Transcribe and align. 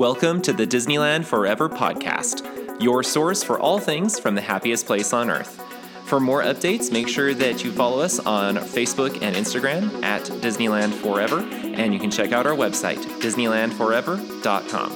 Welcome 0.00 0.40
to 0.42 0.54
the 0.54 0.66
Disneyland 0.66 1.26
Forever 1.26 1.68
podcast, 1.68 2.80
your 2.82 3.02
source 3.02 3.42
for 3.42 3.60
all 3.60 3.78
things 3.78 4.18
from 4.18 4.34
the 4.34 4.40
happiest 4.40 4.86
place 4.86 5.12
on 5.12 5.28
earth. 5.28 5.60
For 6.06 6.18
more 6.18 6.42
updates, 6.42 6.90
make 6.90 7.06
sure 7.06 7.34
that 7.34 7.62
you 7.62 7.70
follow 7.70 8.00
us 8.00 8.18
on 8.18 8.56
Facebook 8.56 9.20
and 9.20 9.36
Instagram 9.36 10.02
at 10.02 10.22
Disneyland 10.22 10.94
Forever, 10.94 11.40
and 11.40 11.92
you 11.92 12.00
can 12.00 12.10
check 12.10 12.32
out 12.32 12.46
our 12.46 12.54
website, 12.54 12.96
DisneylandForever.com. 13.20 14.90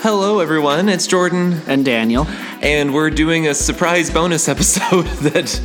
Hello, 0.00 0.40
everyone. 0.40 0.88
It's 0.88 1.06
Jordan, 1.06 1.62
and 1.68 1.84
Daniel. 1.84 2.26
and 2.62 2.92
we're 2.92 3.10
doing 3.10 3.46
a 3.46 3.54
surprise 3.54 4.10
bonus 4.10 4.48
episode 4.48 5.06
that 5.22 5.60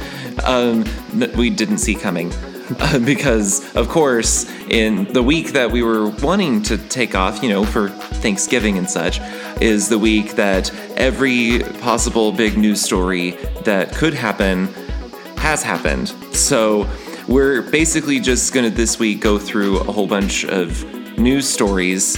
um, 0.46 0.86
that 1.20 1.36
we 1.36 1.50
didn't 1.50 1.80
see 1.80 1.96
coming. 1.96 2.32
Because, 3.06 3.76
of 3.76 3.90
course, 3.90 4.50
in 4.70 5.06
the 5.14 5.24
week 5.24 5.54
that 5.54 5.72
we 5.72 5.84
were 5.84 6.10
wanting 6.10 6.62
to 6.64 6.78
take 6.78 7.16
off, 7.16 7.42
you 7.42 7.50
know, 7.50 7.64
for 7.64 7.90
Thanksgiving 7.90 8.78
and 8.78 8.90
such, 8.90 9.20
is 9.62 9.90
the 9.90 9.98
week 9.98 10.36
that 10.36 10.74
every 10.98 11.60
possible 11.80 12.32
big 12.32 12.58
news 12.58 12.82
story 12.82 13.32
that 13.64 13.94
could 13.96 14.14
happen 14.14 14.68
has 15.38 15.64
happened. 15.64 16.10
So 16.36 16.90
we're 17.28 17.62
basically 17.62 18.20
just 18.20 18.54
going 18.54 18.70
to 18.70 18.76
this 18.76 19.00
week 19.00 19.22
go 19.22 19.38
through 19.38 19.80
a 19.80 19.92
whole 19.92 20.08
bunch 20.08 20.46
of 20.46 20.84
news 21.18 21.48
stories. 21.48 22.18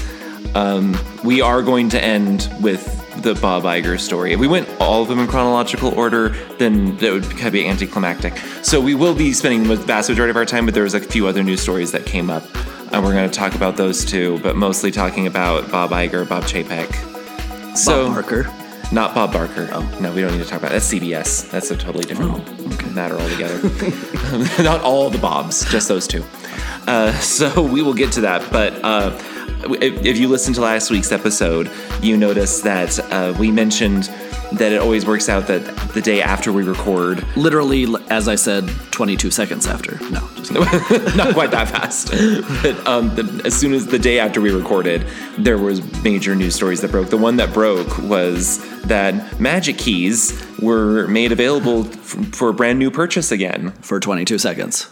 Um, 0.55 0.97
we 1.23 1.41
are 1.41 1.61
going 1.61 1.89
to 1.89 2.03
end 2.03 2.51
with 2.61 2.98
the 3.19 3.35
Bob 3.35 3.63
Iger 3.63 3.99
story. 3.99 4.33
If 4.33 4.39
we 4.39 4.47
went 4.47 4.67
all 4.79 5.01
of 5.01 5.07
them 5.07 5.19
in 5.19 5.27
chronological 5.27 5.93
order, 5.97 6.29
then 6.57 6.97
that 6.97 7.11
would 7.11 7.23
kind 7.23 7.47
of 7.47 7.53
be 7.53 7.67
anticlimactic. 7.67 8.37
So 8.63 8.79
we 8.81 8.95
will 8.95 9.15
be 9.15 9.33
spending 9.33 9.63
the 9.67 9.75
vast 9.75 10.09
majority 10.09 10.31
of 10.31 10.37
our 10.37 10.45
time, 10.45 10.65
but 10.65 10.73
there 10.73 10.83
was 10.83 10.93
a 10.93 10.99
few 10.99 11.27
other 11.27 11.43
news 11.43 11.61
stories 11.61 11.91
that 11.91 12.05
came 12.05 12.29
up, 12.29 12.43
and 12.93 13.03
we're 13.03 13.13
going 13.13 13.29
to 13.29 13.35
talk 13.35 13.55
about 13.55 13.77
those 13.77 14.03
too, 14.05 14.39
but 14.41 14.55
mostly 14.55 14.91
talking 14.91 15.27
about 15.27 15.71
Bob 15.71 15.91
Iger, 15.91 16.27
Bob 16.27 16.43
Chapek. 16.43 17.77
So, 17.77 18.07
Bob 18.07 18.15
Barker. 18.15 18.43
not 18.91 19.13
Bob 19.13 19.31
Barker. 19.31 19.69
Oh 19.71 19.97
no, 20.01 20.11
we 20.13 20.21
don't 20.21 20.31
need 20.31 20.43
to 20.43 20.49
talk 20.49 20.59
about 20.59 20.71
that. 20.71 20.81
That's 20.81 20.93
CBS. 20.93 21.49
That's 21.51 21.71
a 21.71 21.77
totally 21.77 22.03
different 22.03 22.93
matter 22.95 23.15
altogether. 23.19 23.61
not 24.63 24.81
all 24.81 25.09
the 25.09 25.19
Bobs, 25.19 25.69
just 25.71 25.87
those 25.87 26.07
two. 26.07 26.23
Uh, 26.87 27.13
so 27.19 27.61
we 27.61 27.81
will 27.81 27.93
get 27.93 28.11
to 28.13 28.21
that. 28.21 28.51
But 28.51 28.83
uh, 28.83 29.11
if, 29.81 30.05
if 30.05 30.17
you 30.17 30.27
listened 30.27 30.55
to 30.55 30.61
last 30.61 30.89
week's 30.91 31.11
episode, 31.11 31.69
you 32.01 32.17
notice 32.17 32.61
that 32.61 32.99
uh, 33.11 33.33
we 33.39 33.51
mentioned 33.51 34.03
that 34.53 34.71
it 34.71 34.81
always 34.81 35.05
works 35.05 35.29
out 35.29 35.45
that 35.47 35.59
the 35.93 36.01
day 36.01 36.21
after 36.23 36.51
we 36.51 36.63
record, 36.63 37.23
Literally, 37.37 37.85
as 38.09 38.27
I 38.27 38.33
said, 38.35 38.67
22 38.91 39.29
seconds 39.29 39.67
after. 39.67 39.99
No, 40.09 40.21
not 41.15 41.35
quite 41.35 41.51
that 41.51 41.67
fast, 41.69 42.09
but 42.63 42.87
um, 42.87 43.13
the, 43.15 43.41
as 43.45 43.53
soon 43.53 43.73
as 43.73 43.85
the 43.85 43.99
day 43.99 44.17
after 44.17 44.41
we 44.41 44.49
recorded, 44.51 45.05
there 45.37 45.59
was 45.59 45.81
major 46.03 46.33
news 46.35 46.55
stories 46.55 46.81
that 46.81 46.89
broke. 46.89 47.09
The 47.09 47.17
one 47.17 47.35
that 47.35 47.53
broke 47.53 47.99
was 47.99 48.57
that 48.85 49.39
Magic 49.39 49.77
Keys 49.77 50.43
were 50.59 51.07
made 51.07 51.31
available 51.31 51.85
f- 51.87 52.33
for 52.33 52.49
a 52.49 52.53
brand 52.53 52.79
new 52.79 52.89
purchase 52.89 53.31
again. 53.31 53.71
for 53.81 53.99
22 53.99 54.39
seconds. 54.39 54.87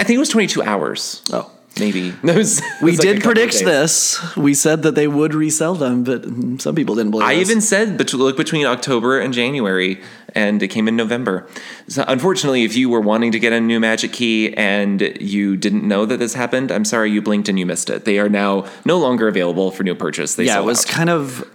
I 0.00 0.04
think 0.04 0.16
it 0.16 0.20
was 0.20 0.28
22 0.28 0.62
hours, 0.62 1.24
Oh. 1.32 1.50
Maybe. 1.78 2.12
Was- 2.22 2.62
We 2.82 2.92
like 2.92 3.00
did 3.00 3.22
predict 3.22 3.54
this. 3.60 4.18
We 4.36 4.54
said 4.54 4.82
that 4.82 4.94
they 4.94 5.08
would 5.08 5.34
resell 5.34 5.74
them, 5.74 6.04
but 6.04 6.24
some 6.60 6.74
people 6.74 6.94
didn't 6.94 7.10
believe 7.12 7.26
I 7.28 7.34
us. 7.34 7.40
even 7.40 7.60
said 7.60 7.96
bet- 7.98 8.12
look 8.14 8.36
between 8.36 8.66
October 8.66 9.18
and 9.18 9.32
January, 9.34 10.00
and 10.34 10.62
it 10.62 10.68
came 10.68 10.88
in 10.88 10.96
November. 10.96 11.46
So 11.88 12.04
unfortunately, 12.06 12.64
if 12.64 12.76
you 12.76 12.88
were 12.88 13.00
wanting 13.00 13.32
to 13.32 13.38
get 13.38 13.52
a 13.52 13.60
new 13.60 13.80
Magic 13.80 14.12
Key 14.12 14.52
and 14.54 15.00
you 15.20 15.56
didn't 15.56 15.86
know 15.86 16.04
that 16.06 16.18
this 16.18 16.34
happened, 16.34 16.70
I'm 16.70 16.84
sorry 16.84 17.10
you 17.10 17.22
blinked 17.22 17.48
and 17.48 17.58
you 17.58 17.66
missed 17.66 17.90
it. 17.90 18.04
They 18.04 18.18
are 18.18 18.28
now 18.28 18.66
no 18.84 18.98
longer 18.98 19.28
available 19.28 19.70
for 19.70 19.82
new 19.84 19.94
purchase. 19.94 20.34
They 20.34 20.44
yeah, 20.44 20.58
it 20.60 20.64
was 20.64 20.84
out. 20.86 20.90
kind 20.92 21.10
of 21.10 21.48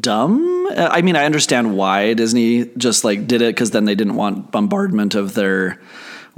dumb. 0.00 0.66
Uh, 0.70 0.88
I 0.90 1.02
mean, 1.02 1.16
I 1.16 1.24
understand 1.24 1.74
why 1.76 2.12
Disney 2.14 2.66
just 2.76 3.02
like 3.02 3.26
did 3.26 3.40
it 3.42 3.54
because 3.54 3.70
then 3.70 3.84
they 3.86 3.94
didn't 3.94 4.14
want 4.16 4.50
bombardment 4.52 5.14
of 5.14 5.34
their 5.34 5.80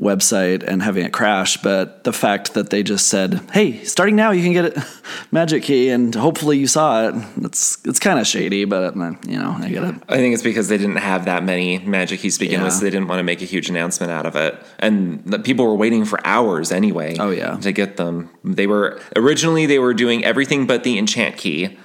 website 0.00 0.62
and 0.62 0.82
having 0.82 1.04
it 1.04 1.12
crash. 1.12 1.56
But 1.58 2.04
the 2.04 2.12
fact 2.12 2.54
that 2.54 2.70
they 2.70 2.82
just 2.82 3.08
said, 3.08 3.40
"Hey, 3.52 3.84
starting 3.84 4.16
now, 4.16 4.30
you 4.30 4.42
can 4.42 4.52
get 4.52 4.64
it 4.64 4.78
Magic 5.30 5.62
Key," 5.64 5.90
and 5.90 6.14
hopefully 6.14 6.58
you 6.58 6.66
saw 6.66 7.08
it. 7.08 7.14
It's 7.42 7.78
it's 7.84 7.98
kind 7.98 8.18
of 8.18 8.26
shady, 8.26 8.64
but 8.64 8.96
uh, 8.96 9.12
you 9.28 9.38
know, 9.38 9.56
I 9.58 9.68
get 9.68 9.84
it. 9.84 9.94
I 10.08 10.16
think 10.16 10.34
it's 10.34 10.42
because 10.42 10.68
they 10.68 10.78
didn't 10.78 10.96
have 10.96 11.24
that 11.26 11.44
many 11.44 11.78
Magic 11.78 12.20
Keys 12.20 12.34
to 12.38 12.40
begin 12.44 12.60
Yeah. 12.60 12.64
with, 12.64 12.74
so 12.74 12.84
they 12.84 12.90
didn't 12.90 13.08
want 13.08 13.20
to 13.20 13.24
make 13.24 13.42
a 13.42 13.46
huge 13.46 13.68
announcement 13.70 14.10
out 14.12 14.26
of 14.26 14.36
it. 14.36 14.54
And 14.78 15.22
the 15.24 15.38
people 15.38 15.66
were 15.66 15.76
waiting 15.76 16.04
for 16.04 16.18
hours 16.26 16.72
anyway. 16.72 17.16
Oh, 17.18 17.30
yeah. 17.30 17.56
to 17.58 17.72
get 17.72 17.96
them. 17.96 18.30
They 18.44 18.66
were 18.66 19.00
originally 19.16 19.66
they 19.66 19.78
were 19.78 19.94
doing 19.94 20.24
everything 20.24 20.66
but 20.66 20.84
the 20.84 20.98
Enchant 20.98 21.36
Key, 21.36 21.78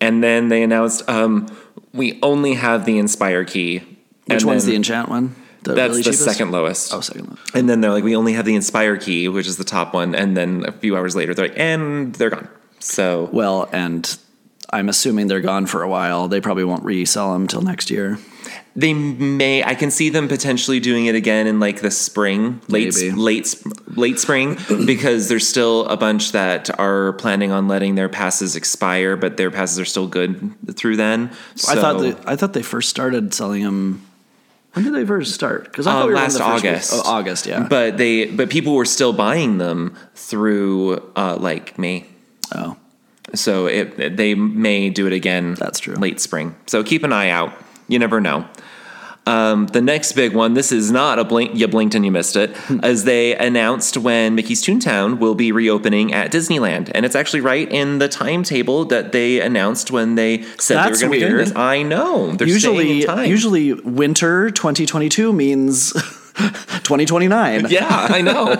and 0.00 0.22
then 0.22 0.48
they 0.48 0.62
announced 0.62 1.08
um, 1.08 1.46
we 1.92 2.18
only 2.22 2.54
have 2.54 2.84
the 2.86 2.98
Inspire 2.98 3.44
Key. 3.44 3.78
Which 4.28 4.42
And 4.42 4.44
one's 4.50 4.64
then- 4.64 4.70
the 4.70 4.76
enchant 4.76 5.08
one? 5.08 5.36
The 5.66 5.74
That's 5.74 5.90
really 5.90 6.02
the 6.02 6.10
cheapest? 6.12 6.24
second 6.24 6.50
lowest. 6.52 6.94
Oh, 6.94 7.00
second 7.00 7.26
lowest. 7.28 7.54
And 7.54 7.68
then 7.68 7.80
they're 7.80 7.90
like, 7.92 8.04
we 8.04 8.16
only 8.16 8.32
have 8.34 8.44
the 8.44 8.54
Inspire 8.54 8.96
key, 8.96 9.28
which 9.28 9.46
is 9.46 9.56
the 9.56 9.64
top 9.64 9.92
one. 9.94 10.14
And 10.14 10.36
then 10.36 10.64
a 10.66 10.72
few 10.72 10.96
hours 10.96 11.14
later, 11.14 11.34
they're 11.34 11.48
like, 11.48 11.58
and 11.58 12.14
they're 12.14 12.30
gone. 12.30 12.48
So 12.78 13.28
Well, 13.32 13.68
and 13.72 14.16
I'm 14.70 14.88
assuming 14.88 15.26
they're 15.26 15.40
gone 15.40 15.66
for 15.66 15.82
a 15.82 15.88
while. 15.88 16.28
They 16.28 16.40
probably 16.40 16.64
won't 16.64 16.84
resell 16.84 17.32
them 17.32 17.46
till 17.46 17.62
next 17.62 17.90
year. 17.90 18.18
they 18.76 18.92
may, 18.94 19.64
I 19.64 19.74
can 19.74 19.90
see 19.90 20.08
them 20.10 20.28
potentially 20.28 20.78
doing 20.80 21.06
it 21.06 21.14
again 21.14 21.46
in 21.46 21.58
like 21.60 21.80
the 21.80 21.90
spring, 21.90 22.60
late, 22.68 22.94
Maybe. 22.94 23.10
late, 23.12 23.54
late 23.96 24.18
spring, 24.20 24.56
because 24.86 25.28
there's 25.28 25.48
still 25.48 25.86
a 25.86 25.96
bunch 25.96 26.32
that 26.32 26.78
are 26.78 27.14
planning 27.14 27.50
on 27.52 27.66
letting 27.68 27.94
their 27.96 28.08
passes 28.08 28.54
expire, 28.54 29.16
but 29.16 29.36
their 29.36 29.50
passes 29.50 29.78
are 29.80 29.84
still 29.84 30.06
good 30.06 30.52
through 30.76 30.96
then. 30.96 31.30
I 31.68 31.74
thought 31.76 32.00
they, 32.00 32.14
I 32.26 32.36
thought 32.36 32.52
they 32.52 32.62
first 32.62 32.88
started 32.90 33.32
selling 33.34 33.62
them. 33.64 34.05
When 34.76 34.84
did 34.84 34.92
they 34.94 35.06
first 35.06 35.32
start? 35.32 35.64
Because 35.64 35.86
I 35.86 35.92
Uh, 35.92 35.94
thought 35.94 36.06
we 36.08 36.12
were 36.12 36.16
last 36.20 36.38
August. 36.38 36.92
ones- 36.92 37.02
Oh, 37.06 37.10
August, 37.10 37.46
yeah. 37.46 37.66
But 37.66 37.96
they, 37.96 38.26
but 38.26 38.50
people 38.50 38.74
were 38.74 38.84
still 38.84 39.14
buying 39.14 39.56
them 39.56 39.94
through 40.14 41.00
uh, 41.16 41.36
like 41.40 41.78
May. 41.78 42.04
oh, 42.54 42.76
So 43.34 43.66
it, 43.66 44.16
they 44.18 44.34
may 44.34 44.90
do 44.90 45.06
it 45.06 45.14
again. 45.14 45.54
That's 45.54 45.80
true. 45.80 45.94
Late 45.94 46.20
spring. 46.20 46.54
So 46.66 46.84
keep 46.84 47.04
an 47.04 47.12
eye 47.12 47.30
out. 47.30 47.52
You 47.88 47.98
never 47.98 48.20
know. 48.20 48.44
Um, 49.26 49.66
the 49.66 49.80
next 49.82 50.12
big 50.12 50.34
one, 50.34 50.54
this 50.54 50.70
is 50.70 50.92
not 50.92 51.18
a 51.18 51.24
blink, 51.24 51.50
you 51.54 51.66
blinked 51.66 51.94
and 51.96 52.04
you 52.04 52.12
missed 52.12 52.36
it, 52.36 52.56
Hmm. 52.56 52.78
as 52.84 53.02
they 53.04 53.34
announced 53.36 53.96
when 53.96 54.36
Mickey's 54.36 54.62
Toontown 54.62 55.18
will 55.18 55.34
be 55.34 55.50
reopening 55.50 56.14
at 56.14 56.30
Disneyland. 56.30 56.90
And 56.94 57.04
it's 57.04 57.16
actually 57.16 57.40
right 57.40 57.68
in 57.70 57.98
the 57.98 58.08
timetable 58.08 58.84
that 58.86 59.10
they 59.10 59.40
announced 59.40 59.90
when 59.90 60.14
they 60.14 60.42
said 60.58 60.76
That's 60.76 61.00
they 61.00 61.08
were 61.08 61.10
going 61.16 61.20
to 61.22 61.26
be 61.28 61.34
weird. 61.34 61.56
I 61.56 61.82
know. 61.82 62.32
They're 62.32 62.46
usually, 62.46 63.04
usually 63.28 63.72
winter 63.72 64.50
2022 64.50 65.32
means 65.32 65.92
2029. 66.36 67.66
Yeah, 67.68 67.86
I 67.90 68.20
know. 68.22 68.54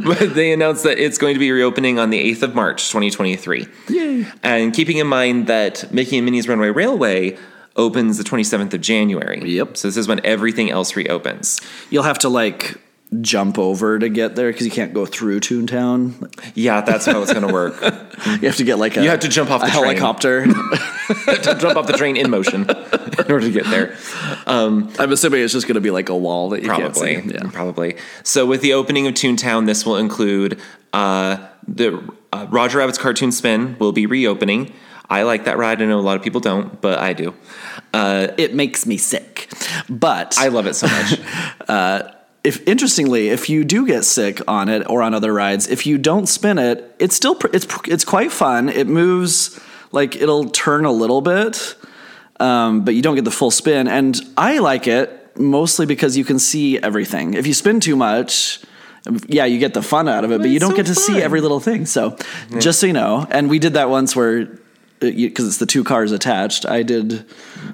but 0.04 0.34
they 0.34 0.52
announced 0.52 0.84
that 0.84 0.98
it's 0.98 1.18
going 1.18 1.34
to 1.34 1.40
be 1.40 1.50
reopening 1.50 1.98
on 1.98 2.10
the 2.10 2.32
8th 2.32 2.42
of 2.42 2.54
March, 2.54 2.88
2023. 2.90 3.66
Yay. 3.88 4.26
And 4.42 4.72
keeping 4.72 4.98
in 4.98 5.06
mind 5.06 5.46
that 5.48 5.92
Mickey 5.92 6.18
and 6.18 6.24
Minnie's 6.24 6.46
Runaway 6.48 6.70
Railway 6.70 7.38
opens 7.76 8.18
the 8.18 8.24
27th 8.24 8.74
of 8.74 8.80
January. 8.80 9.42
Yep. 9.44 9.76
So 9.76 9.88
this 9.88 9.96
is 9.96 10.08
when 10.08 10.24
everything 10.24 10.70
else 10.70 10.94
reopens. 10.96 11.60
You'll 11.90 12.02
have 12.04 12.18
to 12.20 12.28
like 12.28 12.78
jump 13.20 13.58
over 13.58 13.98
to 13.98 14.08
get 14.08 14.36
there 14.36 14.50
because 14.50 14.64
you 14.64 14.72
can't 14.72 14.94
go 14.94 15.04
through 15.04 15.38
Toontown. 15.40 16.32
Yeah, 16.54 16.80
that's 16.80 17.04
how 17.04 17.20
it's 17.22 17.32
going 17.32 17.46
to 17.46 17.52
work. 17.52 17.74
You 18.24 18.46
have 18.46 18.56
to 18.58 18.64
get 18.64 18.76
like 18.78 18.96
a 18.96 19.02
You 19.02 19.10
have 19.10 19.20
to 19.20 19.28
jump 19.28 19.50
off 19.50 19.62
the 19.62 19.66
train. 19.66 19.82
helicopter. 19.96 20.44
to 20.46 21.56
jump 21.58 21.76
off 21.76 21.88
the 21.88 21.94
train 21.94 22.16
in 22.16 22.30
motion 22.30 22.62
in 22.62 23.32
order 23.32 23.40
to 23.40 23.50
get 23.50 23.64
there. 23.66 23.96
I'm 24.46 24.88
assuming 25.12 25.42
it's 25.42 25.52
just 25.52 25.66
going 25.66 25.74
to 25.74 25.80
be 25.80 25.90
like 25.90 26.08
a 26.08 26.16
wall 26.16 26.50
that 26.50 26.62
you 26.62 26.68
Probably. 26.68 27.14
can't 27.16 27.28
see. 27.28 27.34
Yeah. 27.34 27.50
Probably. 27.50 27.96
So 28.22 28.46
with 28.46 28.60
the 28.60 28.74
opening 28.74 29.08
of 29.08 29.14
Toontown, 29.14 29.66
this 29.66 29.84
will 29.84 29.96
include 29.96 30.60
uh, 30.92 31.38
the 31.66 32.00
uh, 32.32 32.46
Roger 32.48 32.78
Rabbit's 32.78 32.98
Cartoon 32.98 33.32
Spin 33.32 33.76
will 33.80 33.92
be 33.92 34.06
reopening. 34.06 34.72
I 35.12 35.24
like 35.24 35.44
that 35.44 35.58
ride. 35.58 35.82
I 35.82 35.84
know 35.84 35.98
a 35.98 36.00
lot 36.00 36.16
of 36.16 36.22
people 36.22 36.40
don't, 36.40 36.80
but 36.80 36.98
I 36.98 37.12
do. 37.12 37.34
It 37.92 38.54
makes 38.54 38.86
me 38.86 38.96
sick. 38.96 39.52
But 39.88 40.36
I 40.38 40.48
love 40.48 40.66
it 40.66 40.74
so 40.74 40.86
much. 40.86 41.20
if 42.44 42.66
interestingly, 42.66 43.28
if 43.28 43.48
you 43.48 43.64
do 43.64 43.86
get 43.86 44.04
sick 44.04 44.40
on 44.48 44.68
it 44.68 44.88
or 44.88 45.02
on 45.02 45.14
other 45.14 45.32
rides, 45.32 45.68
if 45.68 45.86
you 45.86 45.98
don't 45.98 46.26
spin 46.26 46.58
it, 46.58 46.94
it's 46.98 47.14
still 47.14 47.34
pr- 47.34 47.48
it's 47.52 47.66
pr- 47.66 47.90
it's 47.90 48.04
quite 48.04 48.32
fun. 48.32 48.68
It 48.68 48.86
moves 48.86 49.60
like 49.92 50.16
it'll 50.16 50.48
turn 50.48 50.84
a 50.84 50.92
little 50.92 51.20
bit, 51.20 51.76
um, 52.40 52.84
but 52.84 52.94
you 52.94 53.02
don't 53.02 53.14
get 53.14 53.24
the 53.24 53.30
full 53.30 53.50
spin. 53.50 53.86
And 53.88 54.18
I 54.36 54.58
like 54.58 54.86
it 54.86 55.38
mostly 55.38 55.86
because 55.86 56.16
you 56.16 56.24
can 56.24 56.38
see 56.38 56.78
everything. 56.78 57.34
If 57.34 57.46
you 57.46 57.54
spin 57.54 57.80
too 57.80 57.96
much. 57.96 58.60
Yeah, 59.26 59.46
you 59.46 59.58
get 59.58 59.74
the 59.74 59.82
fun 59.82 60.08
out 60.08 60.22
of 60.22 60.30
it, 60.30 60.38
but 60.38 60.48
you 60.48 60.60
don't 60.60 60.70
so 60.70 60.76
get 60.76 60.86
to 60.86 60.94
see 60.94 61.20
every 61.20 61.40
little 61.40 61.58
thing. 61.58 61.86
So, 61.86 62.16
just 62.60 62.78
so 62.78 62.86
you 62.86 62.92
know, 62.92 63.26
and 63.32 63.50
we 63.50 63.58
did 63.58 63.72
that 63.72 63.90
once 63.90 64.14
where 64.14 64.60
because 65.10 65.46
it's 65.46 65.58
the 65.58 65.66
two 65.66 65.84
cars 65.84 66.12
attached. 66.12 66.64
I 66.66 66.82
did. 66.82 67.24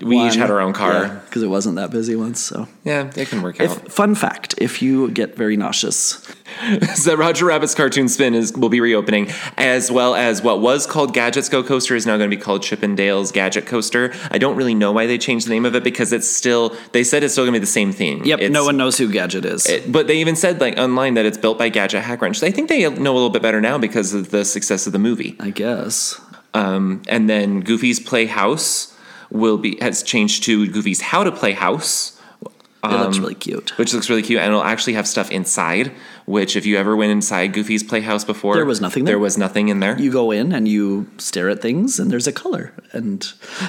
We 0.03 0.19
each 0.27 0.35
had 0.37 0.51
our 0.51 0.61
own 0.61 0.73
car. 0.73 1.23
because 1.27 1.43
it 1.43 1.49
wasn't 1.49 1.77
that 1.77 1.91
busy 1.91 2.15
once. 2.17 2.41
So, 2.41 2.67
Yeah, 2.85 3.11
it 3.17 3.29
can 3.29 3.43
work 3.43 3.61
if, 3.61 3.71
out. 3.71 3.93
fun 3.93 4.15
fact: 4.15 4.55
if 4.59 4.83
you 4.83 5.11
get 5.11 5.37
very 5.37 5.57
nauseous, 5.57 6.27
so 6.95 7.15
Roger 7.17 7.47
Rabbit's 7.47 7.75
Cartoon 7.75 8.09
Spin 8.09 8.35
is 8.35 8.53
will 8.53 8.69
be 8.69 8.81
reopening, 8.81 9.29
as 9.57 9.91
well 9.91 10.15
as 10.15 10.43
what 10.43 10.61
was 10.61 10.87
called 10.87 11.15
Gadgets 11.15 11.49
Go 11.49 11.63
Coaster 11.63 11.95
is 11.97 12.07
now 12.07 12.17
going 12.17 12.31
to 12.31 12.37
be 12.37 12.41
called 12.43 12.63
Chip 12.63 12.83
'n' 12.83 12.95
Dale's 12.97 13.33
Gadget 13.33 13.67
Coaster. 13.67 14.13
I 14.31 14.39
don't 14.39 14.57
really 14.57 14.75
know 14.75 14.93
why 14.93 15.07
they 15.07 15.19
changed 15.19 15.47
the 15.47 15.51
name 15.51 15.65
of 15.65 15.75
it 15.75 15.85
because 15.85 16.13
it's 16.13 16.29
still 16.29 16.77
they 16.93 17.03
said 17.05 17.23
it's 17.23 17.33
still 17.35 17.45
going 17.45 17.55
to 17.55 17.61
be 17.61 17.65
the 17.65 17.67
same 17.67 17.93
thing. 17.93 18.25
yep, 18.25 18.39
It's- 18.41 18.53
no 18.53 18.65
one 18.65 18.77
knows 18.77 18.99
who 18.99 19.11
Gadget 19.11 19.45
is. 19.45 19.67
it- 19.67 19.91
but 19.91 20.07
they 20.07 20.19
even 20.19 20.37
said 20.37 20.61
like 20.61 20.77
online 20.79 21.15
that 21.15 21.25
it's 21.27 21.39
built 21.39 21.59
by 21.59 21.69
Gadget 21.71 22.03
Hackwrench. 22.05 22.37
So 22.37 22.47
I 22.47 22.51
think 22.51 22.69
they 22.69 22.89
know 22.91 23.13
a 23.13 23.15
little 23.15 23.31
bit 23.31 23.43
better 23.43 23.61
now 23.61 23.79
because 23.79 24.13
of 24.15 24.31
the 24.31 24.45
success 24.45 24.87
of 24.87 24.93
the 24.93 24.99
movie. 24.99 25.35
I 25.41 25.51
guess. 25.51 26.21
Um, 26.59 27.03
and 27.09 27.29
then 27.29 27.61
Goofy's 27.61 28.01
Playhouse 28.01 28.95
will 29.31 29.59
be 29.59 29.79
has 29.81 30.03
changed 30.03 30.43
to 30.45 30.67
Goofy's 30.69 31.01
How 31.01 31.23
to 31.25 31.33
Play 31.33 31.53
House. 31.53 32.15
It 32.43 32.51
Um, 32.95 33.03
looks 33.03 33.19
really 33.19 33.35
cute. 33.35 33.77
which 33.77 33.93
looks 33.93 34.09
really 34.09 34.23
cute 34.23 34.39
and 34.41 34.49
it'll 34.51 34.63
actually 34.63 34.93
have 34.95 35.07
stuff 35.09 35.33
inside 35.33 35.91
which 36.27 36.55
if 36.55 36.65
you 36.65 36.77
ever 36.79 36.95
went 36.95 37.11
inside 37.11 37.53
goofy's 37.53 37.83
playhouse 37.83 38.23
before 38.25 38.55
There 38.55 38.65
was 38.65 38.81
nothing 38.81 39.05
there? 39.05 39.15
there 39.15 39.19
was 39.19 39.37
nothing 39.37 39.67
in 39.69 39.81
there 39.81 39.99
You 40.01 40.13
go 40.13 40.31
in 40.31 40.53
and 40.53 40.69
you 40.69 41.09
stare 41.19 41.49
at 41.49 41.61
things, 41.61 41.99
and 41.99 42.09
there's 42.11 42.29
a 42.29 42.33
color, 42.33 42.73
and 42.93 43.19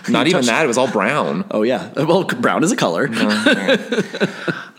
not 0.07 0.27
even 0.27 0.41
touch- 0.41 0.45
that 0.53 0.63
it 0.63 0.67
was 0.67 0.77
all 0.77 0.91
brown 0.91 1.43
Oh 1.49 1.63
yeah, 1.63 1.89
well, 1.95 2.23
brown 2.23 2.63
is 2.63 2.71
a 2.71 2.75
color. 2.75 3.07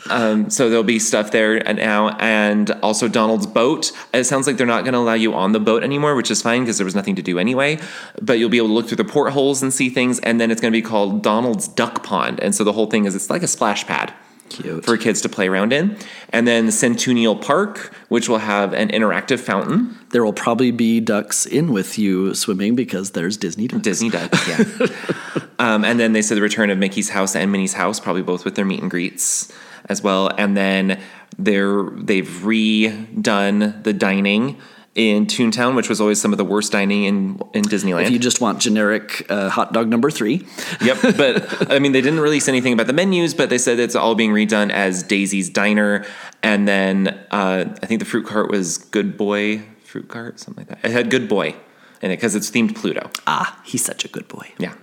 um, 0.08 0.49
so 0.49 0.69
there'll 0.69 0.82
be 0.82 0.99
stuff 0.99 1.31
there 1.31 1.61
now 1.75 2.11
and 2.19 2.70
also 2.82 3.08
donald's 3.08 3.47
boat 3.47 3.93
it 4.14 4.25
sounds 4.25 4.47
like 4.47 4.56
they're 4.56 4.67
not 4.67 4.85
going 4.85 4.94
to 4.94 4.99
allow 4.99 5.14
you 5.14 5.35
on 5.35 5.52
the 5.52 5.61
boat 5.61 5.82
anymore 5.82 6.14
which 6.14 6.31
is 6.31 6.41
fine 6.41 6.62
because 6.62 6.79
there 6.79 6.85
was 6.85 6.94
nothing 6.94 7.17
to 7.17 7.23
do 7.23 7.38
anyway 7.38 7.79
but 8.23 8.38
you'll 8.38 8.49
be 8.49 8.56
able 8.56 8.69
to 8.69 8.75
look 8.75 8.87
through 8.87 8.97
the 8.97 9.05
portholes 9.05 9.62
and 9.62 9.73
see 9.73 9.91
things 9.91 10.19
and 10.20 10.41
then 10.41 10.50
it's 10.50 10.61
going 10.61 10.73
to 10.73 10.76
be 10.76 10.82
called 10.82 11.23
donald's 11.23 11.69
duck 11.69 12.02
pond 12.02 12.41
and 12.41 12.55
so 12.55 12.64
the 12.64 12.73
whole 12.73 12.87
thing 12.87 13.05
is 13.05 13.14
it's 13.14 13.31
like 13.31 13.43
a 13.43 13.49
splash 13.49 13.87
pad 13.87 14.12
Cute. 14.49 14.85
for 14.85 14.97
kids 14.97 15.20
to 15.20 15.29
play 15.29 15.47
around 15.47 15.73
in 15.73 15.97
and 16.31 16.47
then 16.47 16.73
centennial 16.73 17.37
park 17.37 17.94
which 18.08 18.29
will 18.29 18.38
have 18.38 18.73
an 18.73 18.88
interactive 18.88 19.38
fountain 19.38 19.97
There 20.11 20.25
will 20.25 20.32
probably 20.32 20.73
be 20.73 20.99
ducks 20.99 21.47
in 21.47 21.73
with 21.73 21.97
you 21.97 22.35
swimming 22.35 22.75
because 22.75 23.12
there's 23.12 23.37
Disney 23.37 23.69
ducks. 23.69 23.82
Disney 23.82 24.11
ducks, 24.11 24.49
yeah. 24.49 24.64
um, 25.61 25.85
and 25.85 26.00
then 26.00 26.14
they 26.14 26.23
said 26.23 26.37
the 26.37 26.43
return 26.43 26.69
of 26.69 26.79
Mickey's 26.79 27.11
house 27.11 27.37
and 27.37 27.52
Minnie's 27.52 27.75
house, 27.75 28.00
probably 28.00 28.23
both 28.23 28.44
with 28.44 28.56
their 28.56 28.64
meet 28.64 28.81
and 28.81 28.91
greets 28.91 29.52
as 29.86 30.02
well. 30.02 30.30
And 30.36 30.56
then 30.56 31.00
they're 31.38 31.84
they've 31.90 32.28
redone 32.28 33.82
the 33.82 33.92
dining 33.92 34.58
in 34.96 35.26
Toontown, 35.26 35.76
which 35.76 35.88
was 35.88 36.00
always 36.00 36.20
some 36.20 36.32
of 36.32 36.38
the 36.38 36.44
worst 36.44 36.72
dining 36.72 37.04
in 37.04 37.40
in 37.54 37.62
Disneyland. 37.62 38.04
If 38.06 38.10
you 38.10 38.18
just 38.18 38.40
want 38.40 38.60
generic 38.60 39.24
uh, 39.30 39.48
hot 39.48 39.72
dog 39.72 39.88
number 39.88 40.10
three, 40.10 40.46
yep. 40.82 40.98
But 41.02 41.70
I 41.72 41.78
mean, 41.78 41.92
they 41.92 42.00
didn't 42.00 42.20
release 42.20 42.48
anything 42.48 42.72
about 42.72 42.86
the 42.86 42.92
menus, 42.92 43.34
but 43.34 43.50
they 43.50 43.58
said 43.58 43.78
it's 43.78 43.94
all 43.94 44.14
being 44.14 44.32
redone 44.32 44.70
as 44.70 45.02
Daisy's 45.02 45.48
Diner. 45.48 46.04
And 46.42 46.66
then 46.66 47.08
uh, 47.30 47.64
I 47.82 47.86
think 47.86 48.00
the 48.00 48.04
fruit 48.06 48.26
cart 48.26 48.50
was 48.50 48.78
Good 48.78 49.16
Boy 49.16 49.62
fruit 49.84 50.08
cart, 50.08 50.38
something 50.38 50.66
like 50.68 50.82
that. 50.82 50.88
It 50.88 50.92
had 50.92 51.10
Good 51.10 51.28
Boy 51.28 51.54
in 52.02 52.10
it 52.10 52.16
because 52.16 52.34
it's 52.34 52.50
themed 52.50 52.74
Pluto. 52.74 53.10
ah, 53.26 53.60
he's 53.64 53.84
such 53.84 54.04
a 54.04 54.08
good 54.08 54.26
boy. 54.28 54.52
Yeah. 54.58 54.74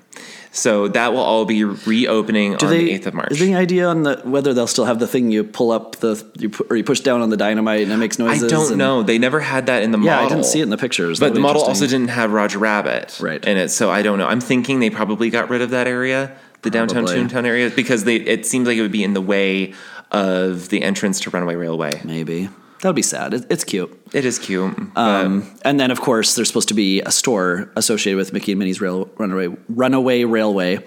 So 0.51 0.87
that 0.87 1.13
will 1.13 1.19
all 1.21 1.45
be 1.45 1.63
reopening 1.63 2.55
on 2.55 2.69
the 2.69 2.91
eighth 2.91 3.05
of 3.07 3.13
March. 3.13 3.31
Is 3.31 3.39
there 3.39 3.47
any 3.47 3.55
idea 3.55 3.87
on 3.87 4.03
the 4.03 4.21
whether 4.23 4.53
they'll 4.53 4.65
still 4.67 4.85
have 4.85 4.99
the 4.99 5.07
thing 5.07 5.29
you 5.31 5.43
pull 5.43 5.71
up 5.71 5.97
the 5.97 6.23
you 6.37 6.49
pu- 6.49 6.65
or 6.69 6.75
you 6.77 6.83
push 6.83 7.01
down 7.01 7.21
on 7.21 7.29
the 7.29 7.37
dynamite 7.37 7.81
and 7.83 7.91
it 7.91 7.97
makes 7.97 8.17
noises? 8.17 8.43
I 8.43 8.47
don't 8.47 8.69
and- 8.69 8.77
know. 8.77 9.03
They 9.03 9.17
never 9.19 9.39
had 9.39 9.65
that 9.67 9.83
in 9.83 9.91
the 9.91 9.99
Yeah, 9.99 10.15
model. 10.15 10.25
I 10.25 10.29
didn't 10.29 10.45
see 10.45 10.59
it 10.59 10.63
in 10.63 10.69
the 10.69 10.77
pictures. 10.77 11.19
But 11.19 11.33
the 11.33 11.39
model 11.39 11.61
also 11.61 11.85
didn't 11.85 12.09
have 12.09 12.31
Roger 12.31 12.59
Rabbit 12.59 13.17
Right. 13.21 13.43
in 13.45 13.57
it, 13.57 13.69
so 13.69 13.89
I 13.91 14.01
don't 14.01 14.17
know. 14.17 14.27
I'm 14.27 14.41
thinking 14.41 14.79
they 14.79 14.89
probably 14.89 15.29
got 15.29 15.49
rid 15.49 15.61
of 15.61 15.69
that 15.71 15.85
area, 15.87 16.31
the 16.63 16.69
downtown 16.69 17.05
Probably. 17.05 17.23
Toontown 17.23 17.45
area, 17.45 17.69
because 17.69 18.03
they 18.05 18.15
it 18.15 18.45
seems 18.45 18.67
like 18.67 18.77
it 18.77 18.81
would 18.81 18.91
be 18.91 19.03
in 19.03 19.13
the 19.13 19.21
way 19.21 19.73
of 20.11 20.69
the 20.69 20.81
entrance 20.81 21.19
to 21.21 21.29
Runaway 21.29 21.55
Railway. 21.55 22.01
maybe 22.03 22.49
that 22.81 22.89
would 22.89 22.95
be 22.95 23.01
sad. 23.01 23.33
It, 23.33 23.45
it's 23.49 23.63
cute. 23.63 23.91
It 24.13 24.25
is 24.25 24.39
cute. 24.39 24.75
Um, 24.95 25.51
and 25.63 25.79
then 25.79 25.91
of 25.91 26.01
course 26.01 26.35
there's 26.35 26.47
supposed 26.47 26.67
to 26.69 26.73
be 26.73 27.01
a 27.01 27.11
store 27.11 27.71
associated 27.75 28.17
with 28.17 28.33
Mickey 28.33 28.51
and 28.51 28.59
Minnie's 28.59 28.81
Rail, 28.81 29.09
Runaway 29.17 29.55
Runaway 29.69 30.23
Railway. 30.23 30.79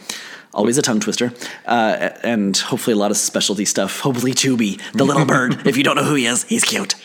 Always 0.52 0.78
a 0.78 0.82
tongue 0.82 0.98
twister, 0.98 1.32
uh, 1.64 2.10
and 2.24 2.56
hopefully 2.56 2.94
a 2.94 2.96
lot 2.96 3.12
of 3.12 3.16
specialty 3.16 3.64
stuff. 3.64 4.00
Hopefully 4.00 4.34
Chubby, 4.34 4.80
the 4.94 5.04
little 5.04 5.24
bird. 5.36 5.64
If 5.64 5.76
you 5.76 5.84
don't 5.84 5.94
know 5.94 6.02
who 6.02 6.16
he 6.16 6.26
is, 6.26 6.42
he's 6.42 6.64
cute. 6.64 6.96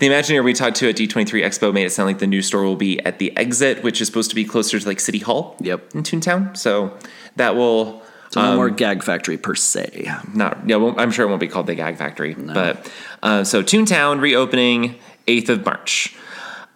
The 0.00 0.08
Imagineer 0.08 0.44
we 0.44 0.52
talked 0.52 0.76
to 0.76 0.90
at 0.90 0.96
D23 0.96 1.42
Expo 1.42 1.72
made 1.72 1.86
it 1.86 1.92
sound 1.92 2.08
like 2.08 2.18
the 2.18 2.26
new 2.26 2.42
store 2.42 2.62
will 2.62 2.76
be 2.76 3.00
at 3.06 3.18
the 3.18 3.34
exit, 3.38 3.82
which 3.82 4.02
is 4.02 4.06
supposed 4.06 4.28
to 4.28 4.36
be 4.36 4.44
closer 4.44 4.78
to 4.78 4.86
like 4.86 5.00
City 5.00 5.18
Hall. 5.18 5.56
Yep. 5.60 5.94
In 5.94 6.02
Toontown. 6.02 6.54
So 6.58 6.94
that 7.36 7.56
will 7.56 8.02
So 8.30 8.40
no 8.40 8.56
more 8.56 8.70
gag 8.70 9.02
factory 9.02 9.36
per 9.36 9.54
se. 9.54 10.04
not 10.34 10.68
yeah 10.68 10.76
well, 10.76 10.94
i'm 10.98 11.10
sure 11.10 11.26
it 11.26 11.28
won't 11.28 11.40
be 11.40 11.48
called 11.48 11.66
the 11.66 11.74
gag 11.74 11.96
factory 11.98 12.34
but 12.34 12.90
uh, 13.22 13.44
so 13.44 13.62
toontown 13.62 14.20
reopening 14.20 14.96
8th 15.26 15.48
of 15.50 15.64
march. 15.64 16.14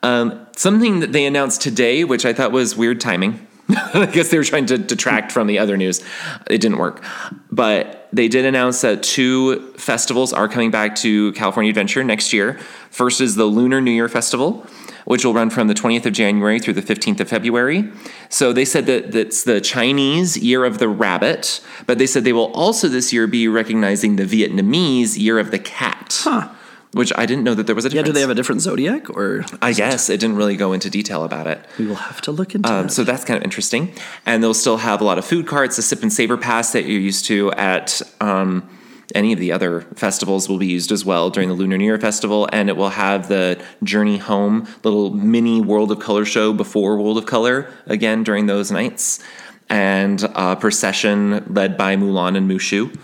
Um, 0.02 0.46
something 0.56 1.00
that 1.00 1.12
they 1.12 1.24
announced 1.26 1.62
today 1.62 2.04
which 2.04 2.26
i 2.26 2.32
thought 2.32 2.52
was 2.52 2.76
weird 2.76 3.00
timing 3.00 3.46
i 3.94 4.06
guess 4.06 4.30
they 4.30 4.36
were 4.36 4.44
trying 4.44 4.66
to 4.66 4.76
detract 4.78 5.32
from 5.32 5.46
the 5.46 5.58
other 5.58 5.76
news. 5.78 6.02
It 6.50 6.60
didn't 6.60 6.76
work. 6.76 7.02
But 7.50 8.08
they 8.12 8.28
did 8.28 8.44
announce 8.44 8.82
that 8.82 9.02
two 9.02 9.72
festivals 9.72 10.34
are 10.34 10.48
coming 10.48 10.70
back 10.70 10.96
to 10.96 11.32
california 11.32 11.70
adventure 11.70 12.04
next 12.04 12.32
year. 12.34 12.58
First 12.90 13.22
is 13.22 13.36
the 13.36 13.46
lunar 13.46 13.80
new 13.80 13.90
year 13.90 14.08
festival 14.08 14.66
which 15.04 15.24
will 15.24 15.34
run 15.34 15.50
from 15.50 15.68
the 15.68 15.74
20th 15.74 16.06
of 16.06 16.12
January 16.12 16.58
through 16.58 16.74
the 16.74 16.82
15th 16.82 17.20
of 17.20 17.28
February. 17.28 17.90
So 18.28 18.52
they 18.52 18.64
said 18.64 18.86
that 18.86 19.12
that's 19.12 19.44
the 19.44 19.60
Chinese 19.60 20.36
Year 20.36 20.64
of 20.64 20.78
the 20.78 20.88
Rabbit, 20.88 21.60
but 21.86 21.98
they 21.98 22.06
said 22.06 22.24
they 22.24 22.32
will 22.32 22.52
also 22.52 22.88
this 22.88 23.12
year 23.12 23.26
be 23.26 23.46
recognizing 23.48 24.16
the 24.16 24.24
Vietnamese 24.24 25.18
Year 25.18 25.38
of 25.38 25.50
the 25.50 25.58
Cat. 25.58 26.20
Huh. 26.22 26.48
Which 26.92 27.12
I 27.16 27.26
didn't 27.26 27.42
know 27.42 27.54
that 27.54 27.66
there 27.66 27.74
was 27.74 27.84
a 27.84 27.90
Yeah, 27.90 28.02
do 28.02 28.12
they 28.12 28.20
have 28.20 28.30
a 28.30 28.36
different 28.36 28.60
zodiac 28.60 29.10
or? 29.10 29.44
I 29.60 29.72
guess 29.72 30.08
it 30.08 30.20
didn't 30.20 30.36
really 30.36 30.54
go 30.56 30.72
into 30.72 30.88
detail 30.88 31.24
about 31.24 31.48
it. 31.48 31.58
We 31.76 31.86
will 31.88 31.96
have 31.96 32.20
to 32.20 32.30
look 32.30 32.54
into 32.54 32.72
Um, 32.72 32.86
it. 32.86 32.90
so 32.92 33.02
that's 33.02 33.24
kind 33.24 33.36
of 33.36 33.42
interesting. 33.42 33.92
And 34.24 34.40
they'll 34.44 34.54
still 34.54 34.76
have 34.76 35.00
a 35.00 35.04
lot 35.04 35.18
of 35.18 35.24
food 35.24 35.44
carts. 35.48 35.74
The 35.74 35.82
Sip 35.82 36.02
and 36.02 36.12
Savor 36.12 36.36
Pass 36.36 36.72
that 36.72 36.84
you're 36.84 37.00
used 37.00 37.24
to 37.24 37.50
at 37.54 38.00
um, 38.20 38.62
any 39.14 39.32
of 39.32 39.38
the 39.38 39.52
other 39.52 39.82
festivals 39.94 40.48
will 40.48 40.58
be 40.58 40.66
used 40.66 40.92
as 40.92 41.04
well 41.04 41.30
during 41.30 41.48
the 41.48 41.54
Lunar 41.54 41.76
New 41.76 41.84
Year 41.84 41.98
Festival. 41.98 42.48
And 42.52 42.68
it 42.68 42.76
will 42.76 42.90
have 42.90 43.28
the 43.28 43.62
Journey 43.82 44.18
Home 44.18 44.66
little 44.82 45.10
mini 45.10 45.60
World 45.60 45.92
of 45.92 45.98
Color 45.98 46.24
show 46.24 46.52
before 46.52 46.96
World 46.98 47.18
of 47.18 47.26
Color 47.26 47.70
again 47.86 48.22
during 48.22 48.46
those 48.46 48.70
nights. 48.70 49.22
And 49.68 50.22
a 50.22 50.56
procession 50.56 51.44
led 51.52 51.76
by 51.76 51.96
Mulan 51.96 52.36
and 52.36 52.50
Mushu. 52.50 52.96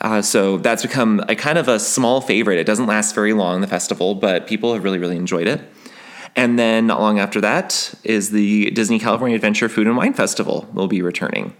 Uh, 0.00 0.22
so 0.22 0.58
that's 0.58 0.82
become 0.82 1.24
a 1.28 1.34
kind 1.34 1.58
of 1.58 1.66
a 1.66 1.80
small 1.80 2.20
favorite. 2.20 2.58
It 2.58 2.64
doesn't 2.64 2.86
last 2.86 3.14
very 3.14 3.32
long, 3.32 3.60
the 3.60 3.66
festival, 3.66 4.14
but 4.14 4.46
people 4.46 4.72
have 4.74 4.84
really, 4.84 4.98
really 4.98 5.16
enjoyed 5.16 5.48
it. 5.48 5.60
And 6.36 6.56
then 6.56 6.86
not 6.86 7.00
long 7.00 7.18
after 7.18 7.40
that 7.40 7.94
is 8.04 8.30
the 8.30 8.70
Disney 8.70 9.00
California 9.00 9.34
Adventure 9.34 9.68
Food 9.68 9.88
and 9.88 9.96
Wine 9.96 10.14
Festival 10.14 10.68
will 10.72 10.86
be 10.86 11.02
returning. 11.02 11.56